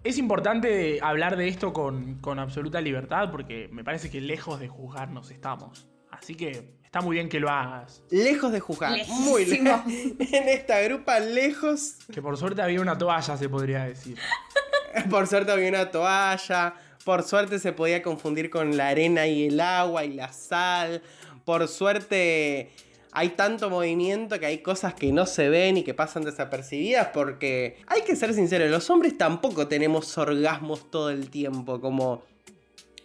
es 0.02 0.18
importante 0.18 0.98
hablar 1.02 1.36
de 1.36 1.46
esto 1.46 1.72
con, 1.72 2.18
absoluta 2.40 2.80
libertad 2.80 3.30
porque 3.30 3.68
me 3.70 3.84
parece 3.84 4.10
que 4.10 4.20
lejos 4.20 4.58
de 4.58 4.66
juzgarnos 4.66 5.30
estamos. 5.30 5.86
Así 6.10 6.34
que 6.34 6.79
está 6.90 7.02
muy 7.02 7.14
bien 7.14 7.28
que 7.28 7.38
lo 7.38 7.48
hagas. 7.48 8.02
Lejos 8.10 8.50
de 8.50 8.58
juzgar. 8.58 8.98
Muy 9.06 9.44
lejos. 9.44 9.82
en 9.86 10.48
esta 10.48 10.80
grupa, 10.80 11.20
lejos. 11.20 11.98
Que 12.12 12.20
por 12.20 12.36
suerte 12.36 12.62
había 12.62 12.80
una 12.80 12.98
toalla, 12.98 13.36
se 13.36 13.48
podría 13.48 13.84
decir. 13.84 14.18
por 15.08 15.28
suerte 15.28 15.52
había 15.52 15.68
una 15.68 15.92
toalla. 15.92 16.74
Por 17.04 17.22
suerte 17.22 17.60
se 17.60 17.72
podía 17.72 18.02
confundir 18.02 18.50
con 18.50 18.76
la 18.76 18.88
arena 18.88 19.28
y 19.28 19.46
el 19.46 19.60
agua 19.60 20.04
y 20.04 20.14
la 20.14 20.32
sal. 20.32 21.00
Por 21.44 21.68
suerte 21.68 22.72
hay 23.12 23.28
tanto 23.30 23.70
movimiento 23.70 24.40
que 24.40 24.46
hay 24.46 24.58
cosas 24.58 24.94
que 24.94 25.12
no 25.12 25.26
se 25.26 25.48
ven 25.48 25.76
y 25.76 25.84
que 25.84 25.94
pasan 25.94 26.24
desapercibidas 26.24 27.08
porque 27.14 27.78
hay 27.86 28.02
que 28.02 28.16
ser 28.16 28.34
sinceros, 28.34 28.68
los 28.68 28.88
hombres 28.90 29.16
tampoco 29.16 29.68
tenemos 29.68 30.18
orgasmos 30.18 30.90
todo 30.90 31.10
el 31.10 31.30
tiempo, 31.30 31.80
como... 31.80 32.22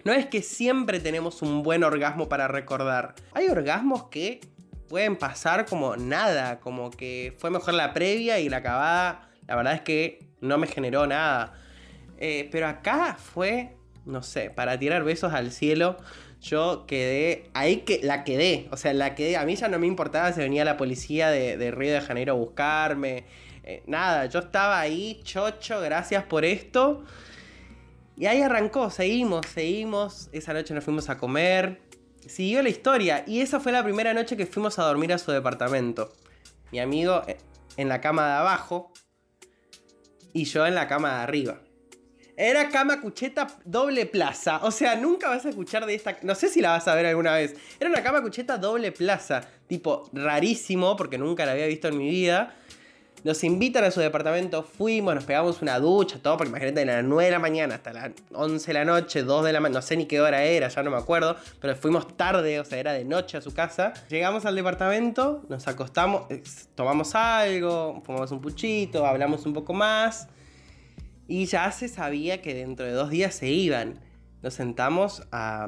No 0.06 0.14
es 0.14 0.28
que 0.28 0.44
siempre 0.44 1.00
tenemos 1.00 1.42
un 1.42 1.64
buen 1.64 1.84
orgasmo 1.84 2.30
para 2.30 2.48
recordar. 2.48 3.16
Hay 3.34 3.48
orgasmos 3.48 4.04
que 4.10 4.40
pueden 4.88 5.18
pasar 5.18 5.66
como 5.66 5.98
nada, 5.98 6.60
como 6.60 6.92
que 6.92 7.36
fue 7.40 7.50
mejor 7.50 7.74
la 7.74 7.92
previa 7.92 8.40
y 8.40 8.48
la 8.48 8.58
acabada, 8.58 9.30
la 9.48 9.56
verdad 9.56 9.74
es 9.74 9.82
que 9.82 10.20
no 10.42 10.60
me 10.60 10.68
generó 10.68 11.08
nada. 11.08 11.56
Eh, 12.20 12.48
pero 12.52 12.68
acá 12.68 13.18
fue, 13.20 13.76
no 14.06 14.22
sé, 14.22 14.52
para 14.52 14.78
tirar 14.78 15.04
besos 15.04 15.34
al 15.34 15.52
cielo 15.52 15.98
yo 16.40 16.86
quedé, 16.86 17.50
ahí 17.56 17.78
que 17.78 18.02
la 18.04 18.24
quedé, 18.24 18.68
o 18.72 18.78
sea, 18.78 18.94
la 18.94 19.16
quedé, 19.16 19.36
a 19.36 19.46
mí 19.46 19.56
ya 19.56 19.68
no 19.68 19.80
me 19.80 19.88
importaba 19.88 20.32
si 20.32 20.42
venía 20.42 20.64
la 20.64 20.78
policía 20.78 21.30
de, 21.30 21.72
Río 21.72 21.94
de 21.94 22.02
Janeiro 22.02 22.34
a 22.34 22.36
buscarme, 22.36 23.26
eh, 23.64 23.82
nada, 23.88 24.28
yo 24.28 24.40
estaba 24.40 24.80
ahí, 24.80 25.22
chocho, 25.24 25.82
gracias 25.82 26.24
por 26.26 26.46
esto. 26.46 27.04
Y 28.18 28.28
ahí 28.28 28.42
arrancó, 28.42 28.90
seguimos, 28.90 29.46
seguimos, 29.48 30.30
esa 30.32 30.54
noche 30.54 30.74
nos 30.74 30.84
fuimos 30.84 31.10
a 31.10 31.18
comer, 31.18 31.82
siguió 32.26 32.64
la 32.64 32.70
historia, 32.70 33.24
y 33.28 33.42
esa 33.42 33.60
fue 33.60 33.74
la 33.74 33.84
primera 33.84 34.14
noche 34.14 34.38
que 34.38 34.46
fuimos 34.46 34.80
a 34.80 34.84
dormir 34.84 35.12
a 35.12 35.18
su 35.18 35.32
departamento. 35.32 36.14
Mi 36.72 36.80
amigo 36.80 37.24
eh, 37.28 37.38
en 37.78 37.90
la 37.90 38.00
cama 38.00 38.28
de 38.28 38.34
abajo 38.34 38.94
y 40.32 40.46
yo 40.46 40.66
en 40.66 40.76
la 40.76 40.88
cama 40.88 41.18
de 41.18 41.24
arriba. 41.24 41.62
Era 42.38 42.70
cama 42.70 43.00
cucheta 43.00 43.48
doble 43.64 44.06
plaza. 44.06 44.60
O 44.64 44.72
sea, 44.72 44.96
nunca 44.96 45.30
vas 45.30 45.46
a 45.46 45.50
escuchar 45.50 45.86
de 45.86 45.96
esta. 45.96 46.18
No 46.22 46.36
sé 46.36 46.50
si 46.50 46.60
la 46.60 46.72
vas 46.72 46.88
a 46.88 46.96
ver 46.96 47.06
alguna 47.06 47.34
vez. 47.34 47.56
Era 47.80 47.90
una 47.90 48.04
cama 48.04 48.22
cucheta 48.22 48.58
doble 48.58 48.92
plaza. 48.92 49.48
Tipo, 49.68 50.10
rarísimo, 50.12 50.98
porque 50.98 51.18
nunca 51.18 51.46
la 51.46 51.54
había 51.54 51.68
visto 51.68 51.88
en 51.88 51.98
mi 51.98 52.10
vida. 52.10 52.54
Nos 53.25 53.44
invitan 53.44 53.84
a 53.84 53.89
su 53.89 54.01
departamento, 54.01 54.62
fuimos, 54.62 55.15
nos 55.15 55.24
pegamos 55.24 55.60
una 55.63 55.79
ducha, 55.79 56.20
todo, 56.22 56.38
porque 56.38 56.50
imagínate, 56.50 56.82
de 56.82 56.86
las 56.86 57.03
9 57.03 57.25
de 57.25 57.32
la 57.32 57.39
mañana 57.39 57.74
hasta 57.74 57.91
las 57.91 58.12
11 58.32 58.67
de 58.67 58.74
la 58.75 58.86
noche, 58.86 59.24
2 59.24 59.46
de 59.46 59.51
la 59.51 59.60
mañana, 59.60 59.79
no 59.79 59.82
sé 59.82 59.98
ni 59.98 60.05
qué 60.05 60.22
hora 60.22 60.44
era, 60.44 60.67
ya 60.67 60.84
no 60.84 60.91
me 60.91 60.98
acuerdo, 60.98 61.36
pero 61.60 61.75
fuimos 61.75 62.15
tarde, 62.15 62.60
o 62.60 62.63
sea, 62.63 62.77
era 62.77 62.94
de 62.94 63.03
noche 63.03 63.38
a 63.38 63.41
su 63.41 63.51
casa. 63.51 63.94
Llegamos 64.10 64.46
al 64.46 64.55
departamento, 64.55 65.44
nos 65.50 65.67
acostamos, 65.67 66.29
eh, 66.29 66.44
tomamos 66.75 67.15
algo, 67.15 68.00
fumamos 68.05 68.29
un 68.32 68.41
puchito, 68.41 69.08
hablamos 69.08 69.44
un 69.48 69.53
poco 69.53 69.74
más. 69.74 70.27
Y 71.27 71.48
ya 71.48 71.72
se 71.72 71.88
sabía 71.88 72.44
que 72.44 72.53
dentro 72.53 72.86
de 72.86 72.91
dos 72.91 73.10
días 73.10 73.34
se 73.34 73.48
iban. 73.48 74.01
Nos 74.44 74.53
sentamos 74.53 75.24
a... 75.32 75.65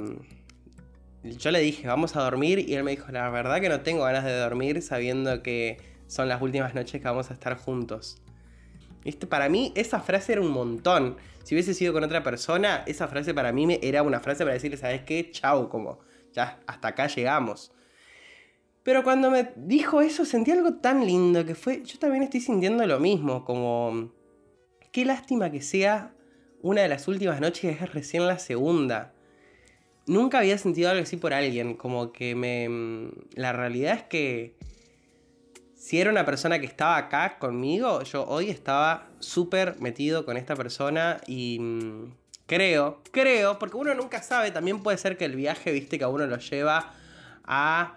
Yo 1.23 1.49
le 1.49 1.59
dije, 1.59 1.87
vamos 1.87 2.15
a 2.15 2.21
dormir 2.21 2.59
y 2.69 2.75
él 2.75 2.83
me 2.83 2.91
dijo, 2.91 3.11
la 3.11 3.27
verdad 3.31 3.59
que 3.59 3.69
no 3.69 3.81
tengo 3.81 4.03
ganas 4.03 4.25
de 4.25 4.37
dormir 4.37 4.83
sabiendo 4.83 5.41
que 5.41 5.96
son 6.07 6.29
las 6.29 6.41
últimas 6.41 6.73
noches 6.73 7.01
que 7.01 7.07
vamos 7.07 7.29
a 7.29 7.33
estar 7.33 7.57
juntos. 7.57 8.21
¿Viste? 9.03 9.27
Para 9.27 9.49
mí 9.49 9.71
esa 9.75 9.99
frase 9.99 10.33
era 10.33 10.41
un 10.41 10.51
montón. 10.51 11.17
Si 11.43 11.55
hubiese 11.55 11.73
sido 11.73 11.93
con 11.93 12.03
otra 12.03 12.23
persona, 12.23 12.83
esa 12.87 13.07
frase 13.07 13.33
para 13.33 13.51
mí 13.51 13.79
era 13.81 14.03
una 14.03 14.19
frase 14.19 14.43
para 14.43 14.53
decirle, 14.53 14.77
¿sabes 14.77 15.03
qué? 15.03 15.31
Chau, 15.31 15.69
como 15.69 15.99
ya 16.33 16.59
hasta 16.67 16.89
acá 16.89 17.07
llegamos. 17.07 17.71
Pero 18.83 19.03
cuando 19.03 19.29
me 19.29 19.51
dijo 19.55 20.01
eso 20.01 20.25
sentí 20.25 20.51
algo 20.51 20.75
tan 20.75 21.05
lindo 21.05 21.45
que 21.45 21.55
fue, 21.55 21.83
yo 21.83 21.99
también 21.99 22.23
estoy 22.23 22.39
sintiendo 22.41 22.85
lo 22.85 22.99
mismo, 22.99 23.43
como 23.43 24.11
Qué 24.97 25.05
lástima 25.05 25.51
que 25.51 25.61
sea 25.61 26.11
una 26.61 26.81
de 26.81 26.87
las 26.87 27.07
últimas 27.07 27.39
noches, 27.39 27.81
es 27.81 27.93
recién 27.93 28.25
la 28.25 28.39
segunda. 28.39 29.13
Nunca 30.07 30.39
había 30.39 30.57
sentido 30.57 30.89
algo 30.89 31.03
así 31.03 31.17
por 31.17 31.33
alguien, 31.33 31.75
como 31.75 32.11
que 32.11 32.33
me... 32.33 33.11
La 33.35 33.53
realidad 33.53 33.93
es 33.93 34.03
que 34.03 34.55
si 35.77 36.01
era 36.01 36.09
una 36.09 36.25
persona 36.25 36.59
que 36.59 36.65
estaba 36.65 36.97
acá 36.97 37.37
conmigo, 37.37 38.01
yo 38.01 38.25
hoy 38.25 38.49
estaba 38.49 39.07
súper 39.19 39.79
metido 39.79 40.25
con 40.25 40.35
esta 40.35 40.55
persona 40.55 41.21
y 41.27 41.59
mm, 41.59 42.13
creo, 42.47 43.01
creo, 43.11 43.59
porque 43.59 43.77
uno 43.77 43.93
nunca 43.93 44.23
sabe, 44.23 44.49
también 44.49 44.81
puede 44.81 44.97
ser 44.97 45.17
que 45.17 45.25
el 45.25 45.35
viaje, 45.35 45.71
viste, 45.71 45.99
que 45.99 46.03
a 46.03 46.07
uno 46.07 46.25
lo 46.25 46.37
lleva 46.39 46.93
a, 47.45 47.93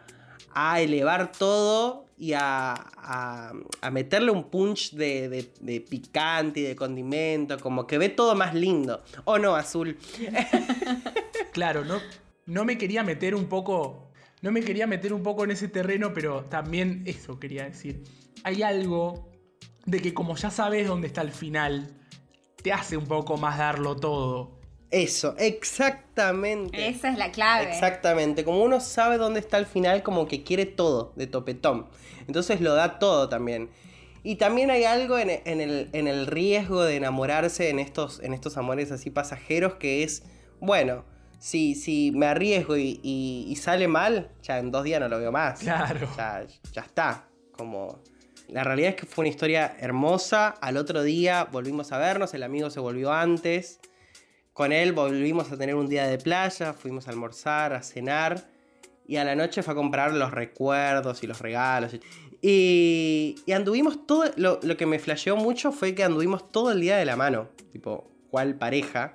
elevar 0.78 1.32
todo 1.32 2.04
y 2.18 2.34
a, 2.34 3.54
meterle 3.90 4.30
un 4.30 4.44
punch 4.50 4.92
de, 4.92 5.82
picante 5.88 6.60
y 6.60 6.62
de 6.64 6.76
condimento, 6.76 7.58
como 7.58 7.87
que 7.87 7.96
ve 7.96 8.10
todo 8.10 8.34
más 8.34 8.54
lindo. 8.54 9.02
¿O 9.25 9.38
no, 9.38 9.56
Azul? 9.56 9.96
claro, 11.52 11.84
no, 11.84 11.99
no 12.44 12.64
me 12.66 12.76
quería 12.76 13.02
meter 13.02 13.34
un 13.34 13.46
poco, 13.46 14.09
no 14.42 14.52
me 14.52 14.62
quería 14.62 14.87
meter 14.87 15.12
un 15.12 15.23
poco 15.23 15.44
en 15.44 15.50
ese 15.50 15.68
terreno, 15.68 16.12
pero 16.14 16.44
también 16.44 17.02
eso 17.06 17.38
quería 17.38 17.64
decir. 17.64 18.02
Hay 18.44 18.62
algo 18.62 19.30
de 19.87 20.00
que 20.00 20.14
como 20.14 20.37
ya 20.37 20.50
sabes 20.50 20.87
dónde 20.87 21.09
está 21.09 21.23
el 21.23 21.32
final, 21.32 21.88
te 22.62 22.73
hace 22.73 22.97
un 22.97 23.06
poco 23.06 23.37
más 23.37 23.59
darlo 23.59 23.97
todo. 23.97 24.59
Eso, 24.90 25.37
exactamente. 25.38 26.88
Esa 26.88 27.11
es 27.11 27.18
la 27.18 27.30
clave. 27.30 27.70
Exactamente. 27.70 28.44
Como 28.44 28.62
uno 28.62 28.80
sabe 28.80 29.18
dónde 29.18 29.40
está 29.40 29.56
el 29.59 29.66
final, 29.66 30.02
como 30.02 30.26
que 30.26 30.42
quiere 30.42 30.66
todo 30.66 31.12
de 31.16 31.26
topetón. 31.26 31.87
Entonces 32.26 32.61
lo 32.61 32.75
da 32.75 32.99
todo 32.99 33.28
también. 33.28 33.70
Y 34.23 34.37
también 34.37 34.70
hay 34.70 34.85
algo 34.85 35.18
en, 35.18 35.30
el, 35.30 36.26
riesgo 36.26 36.82
de 36.82 36.97
enamorarse 36.97 37.70
en 37.70 37.78
estos, 37.78 38.20
en 38.20 38.35
estos 38.35 38.56
amores 38.56 38.90
así 38.92 39.11
pasajeros 39.11 39.75
que 39.75 40.02
es, 40.02 40.25
bueno, 40.61 41.04
si, 41.40 41.75
si 41.75 42.12
me 42.14 42.26
arriesgo 42.26 42.76
y, 42.76 43.56
sale 43.61 43.88
mal, 43.88 44.28
ya 44.42 44.59
en 44.59 44.70
dos 44.70 44.85
días 44.85 45.00
no 45.00 45.09
lo 45.09 45.18
veo 45.18 45.32
más. 45.32 45.61
Claro. 45.61 46.06
Ya, 46.16 46.47
ya 46.73 46.82
está. 46.82 47.25
Como. 47.52 48.02
La 48.49 48.64
realidad 48.64 48.90
es 48.90 48.97
que 48.97 49.06
fue 49.06 49.23
una 49.23 49.30
historia 49.30 49.76
hermosa. 49.80 50.49
Al 50.49 50.76
otro 50.76 51.02
día 51.02 51.44
volvimos 51.50 51.92
a 51.92 51.99
vernos, 51.99 52.35
el 52.35 52.42
amigo 52.42 52.68
se 52.68 52.78
volvió 52.78 53.12
antes. 53.12 53.80
Con 54.52 54.73
él 54.73 54.92
volvimos 54.92 55.50
a 55.50 55.56
tener 55.56 55.75
un 55.75 55.88
día 55.88 56.06
de 56.06 56.18
playa, 56.18 56.75
fuimos 56.75 57.09
a 57.09 57.11
almorzar, 57.11 57.73
a 57.73 57.82
cenar. 57.82 58.44
Y 59.06 59.16
a 59.16 59.25
la 59.25 59.35
noche 59.35 59.62
fue 59.62 59.73
a 59.73 59.76
comprar 59.76 60.12
los 60.12 60.32
recuerdos 60.32 61.23
y 61.23 61.26
los 61.26 61.40
regalos. 61.40 61.94
Y, 62.42 63.37
y 63.47 63.52
anduvimos 63.52 64.06
todo. 64.06 64.25
Lo, 64.37 64.61
lo, 64.62 64.76
que 64.76 64.85
me 64.85 64.99
flasheó 64.99 65.37
mucho 65.37 65.73
fue 65.73 65.94
que 65.94 66.04
anduvimos 66.04 66.52
todo 66.52 66.73
el 66.73 66.80
día 66.80 66.99
de 66.99 67.06
la 67.06 67.16
mano. 67.16 67.49
Tipo, 67.73 68.11
¿cuál 68.30 68.56
pareja? 68.56 69.12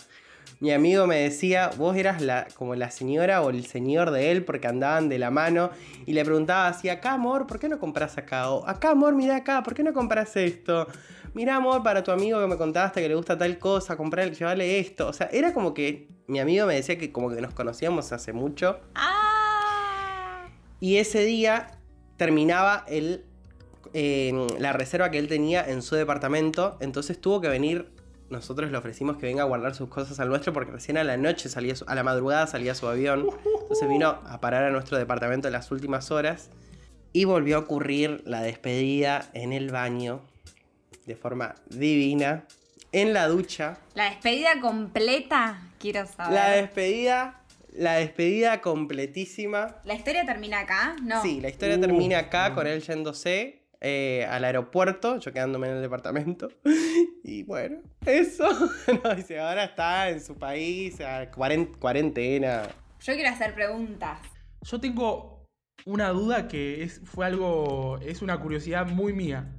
Mi 0.66 0.72
amigo 0.72 1.06
me 1.06 1.18
decía, 1.18 1.70
vos 1.78 1.96
eras 1.96 2.24
la, 2.24 2.48
como 2.56 2.74
la 2.74 2.90
señora 2.90 3.44
o 3.44 3.52
el 3.52 3.68
señor 3.68 4.10
de 4.10 4.32
él 4.32 4.44
porque 4.44 4.66
andaban 4.66 5.10
de 5.10 5.20
la 5.20 5.30
mano. 5.30 5.70
Y 6.08 6.14
le 6.14 6.26
preguntaba 6.26 6.70
así, 6.70 6.90
acá 6.90 7.14
amor, 7.14 7.46
¿por 7.46 7.60
qué 7.60 7.70
no 7.70 7.78
compras 7.78 8.18
acá? 8.18 8.50
O 8.50 8.68
acá 8.68 8.90
amor, 8.90 9.14
mira 9.14 9.36
acá, 9.36 9.62
¿por 9.62 9.76
qué 9.76 9.84
no 9.84 9.94
compras 9.94 10.36
esto? 10.36 10.88
Mira 11.36 11.56
amor, 11.58 11.84
para 11.84 12.02
tu 12.02 12.10
amigo 12.12 12.42
que 12.42 12.48
me 12.48 12.58
contaste 12.58 13.00
que 13.00 13.08
le 13.08 13.14
gusta 13.14 13.38
tal 13.38 13.60
cosa, 13.60 13.96
comprar, 13.96 14.32
llevarle 14.32 14.80
esto. 14.80 15.08
O 15.08 15.14
sea, 15.14 15.30
era 15.32 15.54
como 15.54 15.76
que 15.76 16.08
mi 16.26 16.40
amigo 16.40 16.66
me 16.66 16.74
decía 16.74 16.98
que 16.98 17.12
como 17.12 17.30
que 17.30 17.42
nos 17.42 17.54
conocíamos 17.54 18.12
hace 18.12 18.34
mucho. 18.34 18.80
Ah. 18.96 20.48
Y 20.80 20.98
ese 20.98 21.26
día 21.26 21.78
terminaba 22.18 22.86
el, 22.88 23.24
la 23.94 24.74
reserva 24.74 25.12
que 25.12 25.20
él 25.20 25.28
tenía 25.28 25.64
en 25.64 25.84
su 25.84 25.94
departamento, 25.94 26.76
entonces 26.80 27.22
tuvo 27.22 27.40
que 27.40 27.50
venir, 27.50 27.92
nosotros 28.30 28.72
le 28.72 28.78
ofrecimos 28.78 29.18
que 29.18 29.28
venga 29.28 29.44
a 29.44 29.46
guardar 29.46 29.76
sus 29.76 29.90
cosas 29.90 30.20
al 30.20 30.30
nuestro 30.30 30.54
porque 30.54 30.72
recién 30.72 30.98
a 30.98 31.04
la 31.04 31.18
noche 31.18 31.50
salía, 31.50 31.76
a 31.86 31.96
la 31.96 32.04
madrugada 32.04 32.48
salía 32.48 32.76
su 32.76 32.88
avión, 32.88 33.28
entonces 33.62 33.88
vino 33.88 34.20
a 34.26 34.40
parar 34.42 34.64
a 34.64 34.72
nuestro 34.72 34.98
departamento 34.98 35.48
en 35.48 35.54
las 35.54 35.72
últimas 35.72 36.12
horas 36.12 36.50
y 37.14 37.26
volvió 37.26 37.58
a 37.58 37.60
ocurrir 37.60 38.24
la 38.26 38.42
despedida 38.42 39.30
en 39.34 39.54
el 39.54 39.72
baño 39.72 40.22
de 41.06 41.16
forma 41.16 41.56
divina, 41.70 42.46
en 42.92 43.14
la 43.14 43.28
ducha. 43.28 43.78
La 43.94 44.10
despedida 44.10 44.60
completa, 44.60 45.62
quiero 45.80 46.06
saber. 46.08 46.34
La 46.34 46.50
despedida 46.50 47.42
la 47.78 47.96
despedida 47.96 48.62
completísima. 48.62 49.76
¿La 49.84 49.96
historia 49.96 50.26
termina 50.26 50.62
acá? 50.62 50.96
No. 51.04 51.22
Sí, 51.22 51.42
la 51.42 51.50
historia 51.50 51.80
termina 51.80 52.20
acá 52.20 52.54
con 52.54 52.68
él 52.68 52.82
yéndose 52.82 53.65
eh, 53.82 54.26
al 54.30 54.44
aeropuerto, 54.44 55.20
yo 55.20 55.32
quedándome 55.32 55.70
en 55.70 55.76
el 55.78 55.82
departamento. 55.82 56.50
Y 57.28 57.42
bueno, 57.42 57.82
eso. 58.06 58.48
no, 59.04 59.16
dice, 59.16 59.40
ahora 59.40 59.64
está 59.64 60.10
en 60.10 60.22
su 60.22 60.36
país, 60.36 61.02
a 61.02 61.32
cuarentena. 61.32 62.62
Yo 63.00 63.14
quiero 63.16 63.30
hacer 63.32 63.56
preguntas. 63.56 64.20
Yo 64.62 64.80
tengo 64.80 65.44
una 65.86 66.10
duda 66.10 66.48
que 66.48 66.84
es, 66.84 67.02
fue 67.04 67.26
algo, 67.26 67.98
es 68.04 68.22
una 68.22 68.40
curiosidad 68.40 68.88
muy 68.88 69.12
mía. 69.12 69.52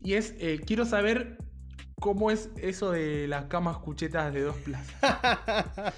Y 0.00 0.14
es, 0.14 0.34
eh, 0.40 0.60
quiero 0.66 0.84
saber 0.84 1.38
cómo 2.00 2.32
es 2.32 2.50
eso 2.56 2.90
de 2.90 3.28
las 3.28 3.44
camas 3.44 3.78
cuchetas 3.78 4.34
de 4.34 4.40
dos 4.40 4.56
plazas. 4.56 5.94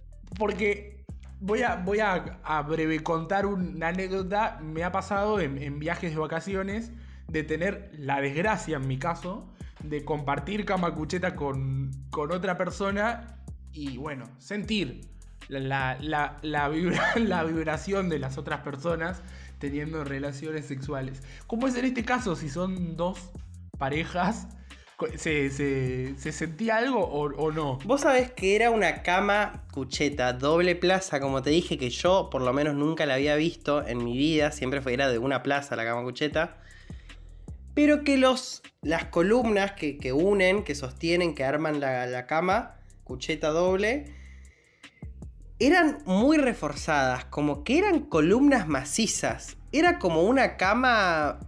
Porque 0.38 0.96
Voy 1.38 1.62
a, 1.62 1.76
voy 1.76 1.98
a, 2.00 2.62
breve 2.66 3.02
contar 3.02 3.44
una 3.44 3.88
anécdota. 3.88 4.58
Me 4.62 4.84
ha 4.84 4.90
pasado 4.90 5.38
en, 5.38 5.78
viajes 5.78 6.12
de 6.12 6.18
vacaciones 6.18 6.90
de 7.28 7.42
tener 7.42 7.90
la 7.98 8.20
desgracia, 8.20 8.76
en 8.76 8.86
mi 8.86 8.98
caso, 8.98 9.48
de 9.82 10.04
compartir 10.04 10.64
cama 10.64 10.94
cucheta 10.94 11.34
con, 11.34 11.90
con 12.10 12.32
otra 12.32 12.56
persona 12.56 13.38
y, 13.72 13.96
bueno, 13.98 14.24
sentir 14.38 15.02
la, 15.48 15.98
la, 16.00 16.38
la, 16.42 16.68
vibración 17.44 18.08
de 18.08 18.18
las 18.18 18.38
otras 18.38 18.60
personas 18.60 19.22
teniendo 19.58 20.04
relaciones 20.04 20.66
sexuales. 20.66 21.22
¿Cómo 21.46 21.66
es 21.66 21.76
en 21.76 21.86
este 21.86 22.04
caso 22.04 22.36
si 22.36 22.48
son 22.48 22.96
dos 22.96 23.30
parejas 23.78 24.48
¿Se, 25.16 26.16
sentía 26.16 26.78
algo 26.78 27.00
o, 27.04 27.52
no? 27.52 27.78
Vos 27.84 28.00
sabés 28.00 28.30
que 28.30 28.56
era 28.56 28.70
una 28.70 29.02
cama 29.02 29.64
cucheta, 29.70 30.32
doble 30.32 30.74
plaza, 30.74 31.20
como 31.20 31.42
te 31.42 31.50
dije, 31.50 31.76
que 31.76 31.90
yo 31.90 32.30
por 32.30 32.40
lo 32.40 32.54
menos 32.54 32.74
nunca 32.74 33.04
la 33.04 33.14
había 33.14 33.36
visto 33.36 33.86
en 33.86 34.02
mi 34.02 34.16
vida, 34.16 34.52
siempre 34.52 34.80
fue, 34.80 34.94
era 34.94 35.08
de 35.08 35.18
una 35.18 35.42
plaza 35.42 35.76
la 35.76 35.84
cama 35.84 36.02
cucheta. 36.02 36.56
Pero 37.76 38.02
que 38.02 38.16
los, 38.16 38.62
las 38.82 39.04
columnas 39.04 39.72
que, 39.72 40.12
unen, 40.12 40.64
que 40.64 40.74
sostienen, 40.74 41.36
que 41.36 41.44
arman 41.44 41.78
la, 41.78 42.06
la 42.06 42.26
cama, 42.26 42.74
cucheta 43.04 43.50
doble, 43.50 44.06
eran 45.58 45.98
muy 46.04 46.38
reforzadas, 46.38 47.24
como 47.26 47.64
que 47.64 47.78
eran 47.78 48.00
columnas 48.00 48.66
macizas. 48.66 49.56
Era 49.72 49.98
como 49.98 50.22
una 50.22 50.56
cama 50.56 51.38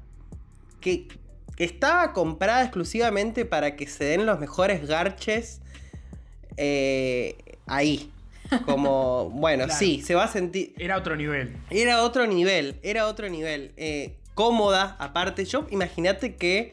que, 0.80 1.08
estaba 1.56 2.12
comprada 2.12 2.62
exclusivamente 2.62 3.44
para 3.44 3.74
que 3.74 3.88
se 3.88 4.04
den 4.04 4.26
los 4.26 4.38
mejores 4.38 4.86
garches 4.86 5.60
eh, 6.56 7.36
ahí. 7.66 8.12
Como, 8.64 9.30
bueno, 9.34 9.66
sí, 9.68 10.00
se 10.00 10.14
va 10.14 10.24
a 10.24 10.28
sentir. 10.28 10.72
Era 10.78 10.96
otro 10.96 11.16
nivel. 11.16 11.56
Era 11.70 12.04
otro 12.04 12.28
nivel, 12.28 12.78
era 12.84 13.08
otro 13.08 13.28
nivel. 13.28 13.72
Eh, 13.76 14.17
cómoda, 14.38 14.94
aparte. 15.00 15.44
Yo, 15.44 15.66
imagínate 15.70 16.36
que. 16.36 16.72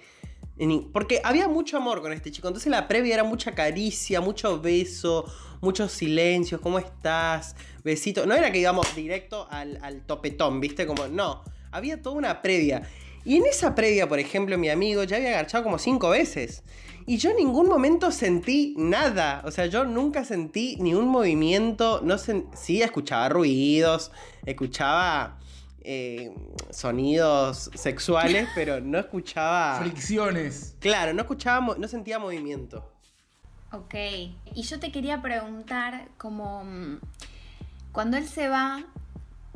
Porque 0.93 1.19
había 1.23 1.47
mucho 1.47 1.78
amor 1.78 2.04
con 2.04 2.13
este 2.13 2.32
chico. 2.32 2.47
Entonces 2.47 2.69
la 2.69 2.88
previa 2.88 3.15
era 3.15 3.23
mucha 3.23 3.56
caricia, 3.56 4.21
mucho 4.21 4.62
beso, 4.62 5.25
muchos 5.62 5.91
silencios. 5.91 6.62
¿Cómo 6.62 6.78
estás? 6.78 7.56
Besito. 7.84 8.28
No 8.28 8.36
era 8.36 8.51
que 8.51 8.60
íbamos 8.60 8.95
directo 8.95 9.47
al, 9.49 9.80
al 9.82 10.06
topetón, 10.06 10.60
¿viste? 10.62 10.86
Como, 10.86 11.08
no. 11.08 11.43
Había 11.71 12.04
toda 12.04 12.15
una 12.15 12.43
previa. 12.43 12.88
Y 13.25 13.38
en 13.38 13.47
esa 13.47 13.73
previa, 13.73 14.08
por 14.08 14.19
ejemplo, 14.19 14.60
mi 14.60 14.69
amigo 14.69 15.04
ya 15.04 15.17
había 15.17 15.30
agachado 15.30 15.63
como 15.63 15.80
cinco 15.80 16.10
veces. 16.10 16.62
Y 17.08 17.17
yo 17.17 17.32
en 17.32 17.38
ningún 17.38 17.67
momento 17.67 18.12
sentí 18.12 18.75
nada. 18.78 19.41
O 19.43 19.49
sea, 19.49 19.65
yo 19.65 19.86
nunca 19.86 20.23
sentí 20.23 20.78
ni 20.80 20.93
un 20.93 21.08
movimiento. 21.08 21.99
No 22.04 22.19
Sí, 22.19 22.84
escuchaba 22.84 23.28
ruidos, 23.30 24.12
escuchaba 24.45 25.39
eh, 25.85 26.35
sonidos 26.71 27.69
sexuales, 27.73 28.49
pero 28.55 28.81
no 28.81 28.97
escuchaba. 28.97 29.79
Fricciones. 29.79 30.75
Claro, 30.79 31.13
no 31.13 31.21
escuchaba, 31.21 31.75
no 31.77 31.87
sentía 31.87 32.19
movimiento. 32.19 32.91
Ok. 33.71 33.93
Y 34.53 34.63
yo 34.63 34.79
te 34.79 34.91
quería 34.91 35.21
preguntar, 35.21 36.09
como. 36.17 36.63
Mm, 36.63 36.99
cuando 37.91 38.17
él 38.17 38.27
se 38.27 38.49
va, 38.49 38.85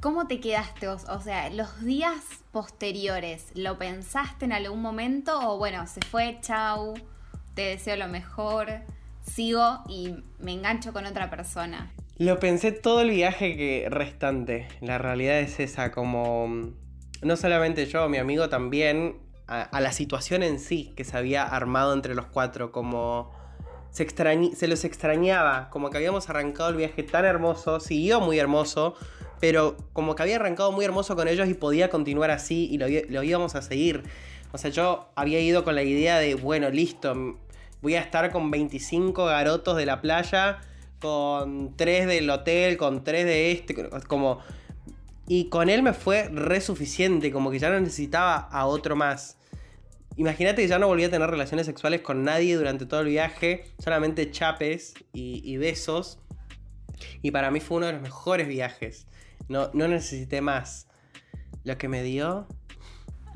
¿Cómo 0.01 0.27
te 0.27 0.39
quedaste? 0.39 0.87
O 0.87 1.21
sea, 1.21 1.49
los 1.49 1.81
días 1.81 2.23
posteriores, 2.53 3.47
¿lo 3.53 3.77
pensaste 3.77 4.45
en 4.45 4.53
algún 4.53 4.81
momento? 4.81 5.37
O 5.41 5.57
bueno, 5.57 5.85
se 5.87 5.99
fue, 5.99 6.37
chau, 6.41 6.93
te 7.53 7.63
deseo 7.63 7.97
lo 7.97 8.07
mejor, 8.07 8.79
sigo 9.21 9.83
y 9.89 10.15
me 10.39 10.53
engancho 10.53 10.93
con 10.93 11.05
otra 11.05 11.29
persona. 11.29 11.91
Lo 12.19 12.37
pensé 12.37 12.73
todo 12.73 12.99
el 12.99 13.11
viaje 13.11 13.55
que 13.55 13.87
restante. 13.89 14.67
La 14.81 14.97
realidad 14.97 15.39
es 15.39 15.61
esa, 15.61 15.91
como 15.91 16.73
no 17.21 17.37
solamente 17.37 17.85
yo, 17.85 18.09
mi 18.09 18.17
amigo 18.17 18.49
también, 18.49 19.15
a, 19.47 19.79
la 19.79 19.93
situación 19.93 20.43
en 20.43 20.59
sí 20.59 20.91
que 20.97 21.05
se 21.05 21.15
había 21.15 21.43
armado 21.43 21.93
entre 21.93 22.15
los 22.15 22.25
cuatro, 22.25 22.73
como 22.73 23.31
se, 23.91 24.05
se 24.53 24.67
los 24.67 24.83
extrañaba, 24.83 25.69
como 25.69 25.89
que 25.89 25.97
habíamos 25.97 26.29
arrancado 26.29 26.71
el 26.71 26.75
viaje 26.75 27.03
tan 27.03 27.23
hermoso, 27.23 27.79
siguió 27.79 28.19
muy 28.19 28.37
hermoso, 28.37 28.95
pero 29.39 29.77
como 29.93 30.13
que 30.15 30.23
había 30.23 30.35
arrancado 30.35 30.73
muy 30.73 30.83
hermoso 30.83 31.15
con 31.15 31.29
ellos 31.29 31.47
y 31.47 31.53
podía 31.53 31.89
continuar 31.89 32.31
así 32.31 32.67
y 32.69 32.77
lo, 32.77 33.23
íbamos 33.23 33.55
a 33.55 33.61
seguir. 33.61 34.03
O 34.51 34.57
sea, 34.57 34.71
yo 34.71 35.09
había 35.15 35.39
ido 35.39 35.63
con 35.63 35.73
la 35.73 35.83
idea 35.83 36.19
de, 36.19 36.35
bueno, 36.35 36.69
listo, 36.69 37.37
voy 37.81 37.95
a 37.95 38.01
estar 38.01 38.29
con 38.33 38.51
25 38.51 39.23
garotos 39.23 39.77
de 39.77 39.85
la 39.85 40.01
playa, 40.01 40.59
con 40.99 41.75
3 41.75 42.07
del 42.07 42.29
hotel, 42.29 42.77
con 42.77 43.03
3 43.03 43.25
de 43.25 43.51
este, 43.51 43.89
como... 44.07 44.39
Y 45.27 45.49
con 45.49 45.69
él 45.69 45.83
me 45.83 45.93
fue 45.93 46.27
re 46.29 46.59
suficiente, 46.59 47.31
como 47.31 47.51
que 47.51 47.59
ya 47.59 47.69
no 47.69 47.79
necesitaba 47.79 48.35
a 48.35 48.65
otro 48.65 48.95
más. 48.95 49.37
Imagínate 50.15 50.63
que 50.63 50.67
ya 50.67 50.79
no 50.79 50.87
volví 50.87 51.03
a 51.03 51.11
tener 51.11 51.29
relaciones 51.29 51.67
sexuales 51.67 52.01
con 52.01 52.23
nadie 52.23 52.55
durante 52.57 52.87
todo 52.87 53.01
el 53.01 53.07
viaje, 53.07 53.65
solamente 53.77 54.31
chapes 54.31 54.95
y 55.13 55.57
besos. 55.57 56.19
Y 57.21 57.31
para 57.31 57.51
mí 57.51 57.59
fue 57.59 57.77
uno 57.77 57.85
de 57.85 57.93
los 57.93 58.01
mejores 58.01 58.47
viajes. 58.47 59.07
No, 59.47 59.69
no 59.73 59.87
necesité 59.87 60.41
más. 60.41 60.87
Lo 61.63 61.77
que 61.77 61.87
me 61.87 62.03
dio 62.03 62.47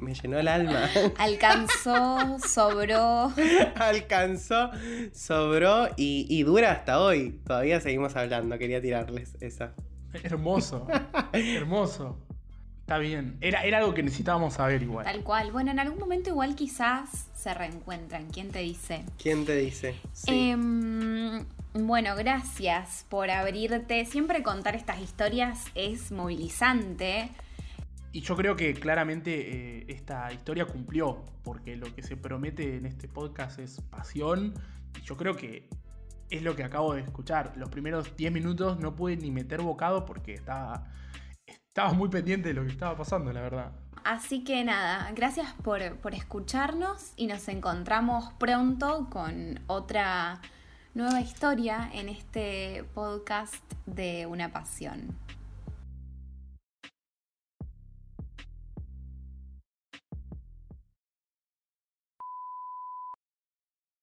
me 0.04 0.13
llenó 0.13 0.38
el 0.39 0.48
alma. 0.48 0.89
Alcanzó, 1.18 2.38
sobró. 2.48 3.34
Alcanzó, 3.76 4.70
sobró 5.13 5.88
y, 5.98 6.28
y 6.30 6.44
dura 6.44 6.72
hasta 6.72 7.02
hoy. 7.02 7.39
Todavía 7.46 7.80
seguimos 7.82 8.16
hablando. 8.16 8.58
Quería 8.58 8.82
tirarles 8.82 9.36
esa. 9.39 9.74
Hermoso, 10.22 10.88
hermoso. 11.34 12.20
Está 12.82 12.98
bien. 12.98 13.38
Era, 13.39 13.63
era 13.63 13.78
algo 13.78 13.94
que 13.94 14.04
necesitábamos 14.04 14.56
saber 14.56 14.84
igual. 14.84 15.06
Tal 15.06 15.24
cual. 15.24 15.52
Bueno, 15.54 15.72
en 15.72 15.80
algún 15.80 16.00
momento 16.00 16.30
igual 16.30 16.54
quizás 16.54 17.30
se 17.34 17.54
reencuentran. 17.54 18.30
¿Quién 18.30 18.52
te 18.52 18.60
dice? 18.60 19.06
¿Quién 19.18 19.46
te 19.46 19.56
dice? 19.56 19.96
Sí. 20.12 20.50
Em, 20.52 21.46
bueno, 21.74 22.16
gracias 22.18 23.06
por 23.08 23.32
abrirte. 23.32 24.06
Siempre 24.06 24.44
contar 24.44 24.76
estas 24.76 25.00
historias 25.00 25.63
es 25.76 26.12
movilizante. 26.12 27.30
Y 28.13 28.21
yo 28.21 28.36
creo 28.36 28.56
que 28.56 28.76
claramente 28.76 29.80
eh, 29.80 29.86
esta 29.88 30.32
historia 30.32 30.65
cumplió, 30.65 31.26
porque 31.43 31.76
lo 31.76 31.93
que 31.95 32.04
se 32.04 32.15
promete 32.15 32.78
en 32.78 32.86
este 32.86 33.08
podcast 33.08 33.58
es 33.58 33.82
pasión. 33.89 34.54
Y 34.95 35.02
yo 35.02 35.17
creo 35.17 35.36
que 35.36 35.67
es 36.30 36.43
lo 36.43 36.56
que 36.56 36.63
acabo 36.63 36.93
de 36.93 37.02
escuchar. 37.02 37.54
Los 37.58 37.69
primeros 37.69 38.15
10 38.15 38.32
minutos 38.32 38.80
no 38.80 38.95
pude 38.95 39.17
ni 39.17 39.32
meter 39.32 39.63
bocado 39.63 40.06
porque 40.06 40.36
estaba, 40.36 40.88
estaba 41.47 41.93
muy 41.93 42.08
pendiente 42.10 42.49
de 42.49 42.54
lo 42.54 42.62
que 42.62 42.71
estaba 42.71 42.95
pasando, 42.95 43.34
la 43.34 43.41
verdad. 43.41 43.71
Así 44.04 44.43
que 44.43 44.63
nada, 44.63 45.12
gracias 45.15 45.52
por, 45.63 45.97
por 45.97 46.13
escucharnos 46.13 47.13
y 47.15 47.26
nos 47.26 47.47
encontramos 47.47 48.32
pronto 48.34 49.10
con 49.10 49.60
otra 49.65 50.39
nueva 50.93 51.19
historia 51.19 51.89
en 51.91 52.10
este 52.10 52.86
podcast 52.93 53.63
de 53.88 54.28
Una 54.28 54.52
Pasión. 54.52 55.23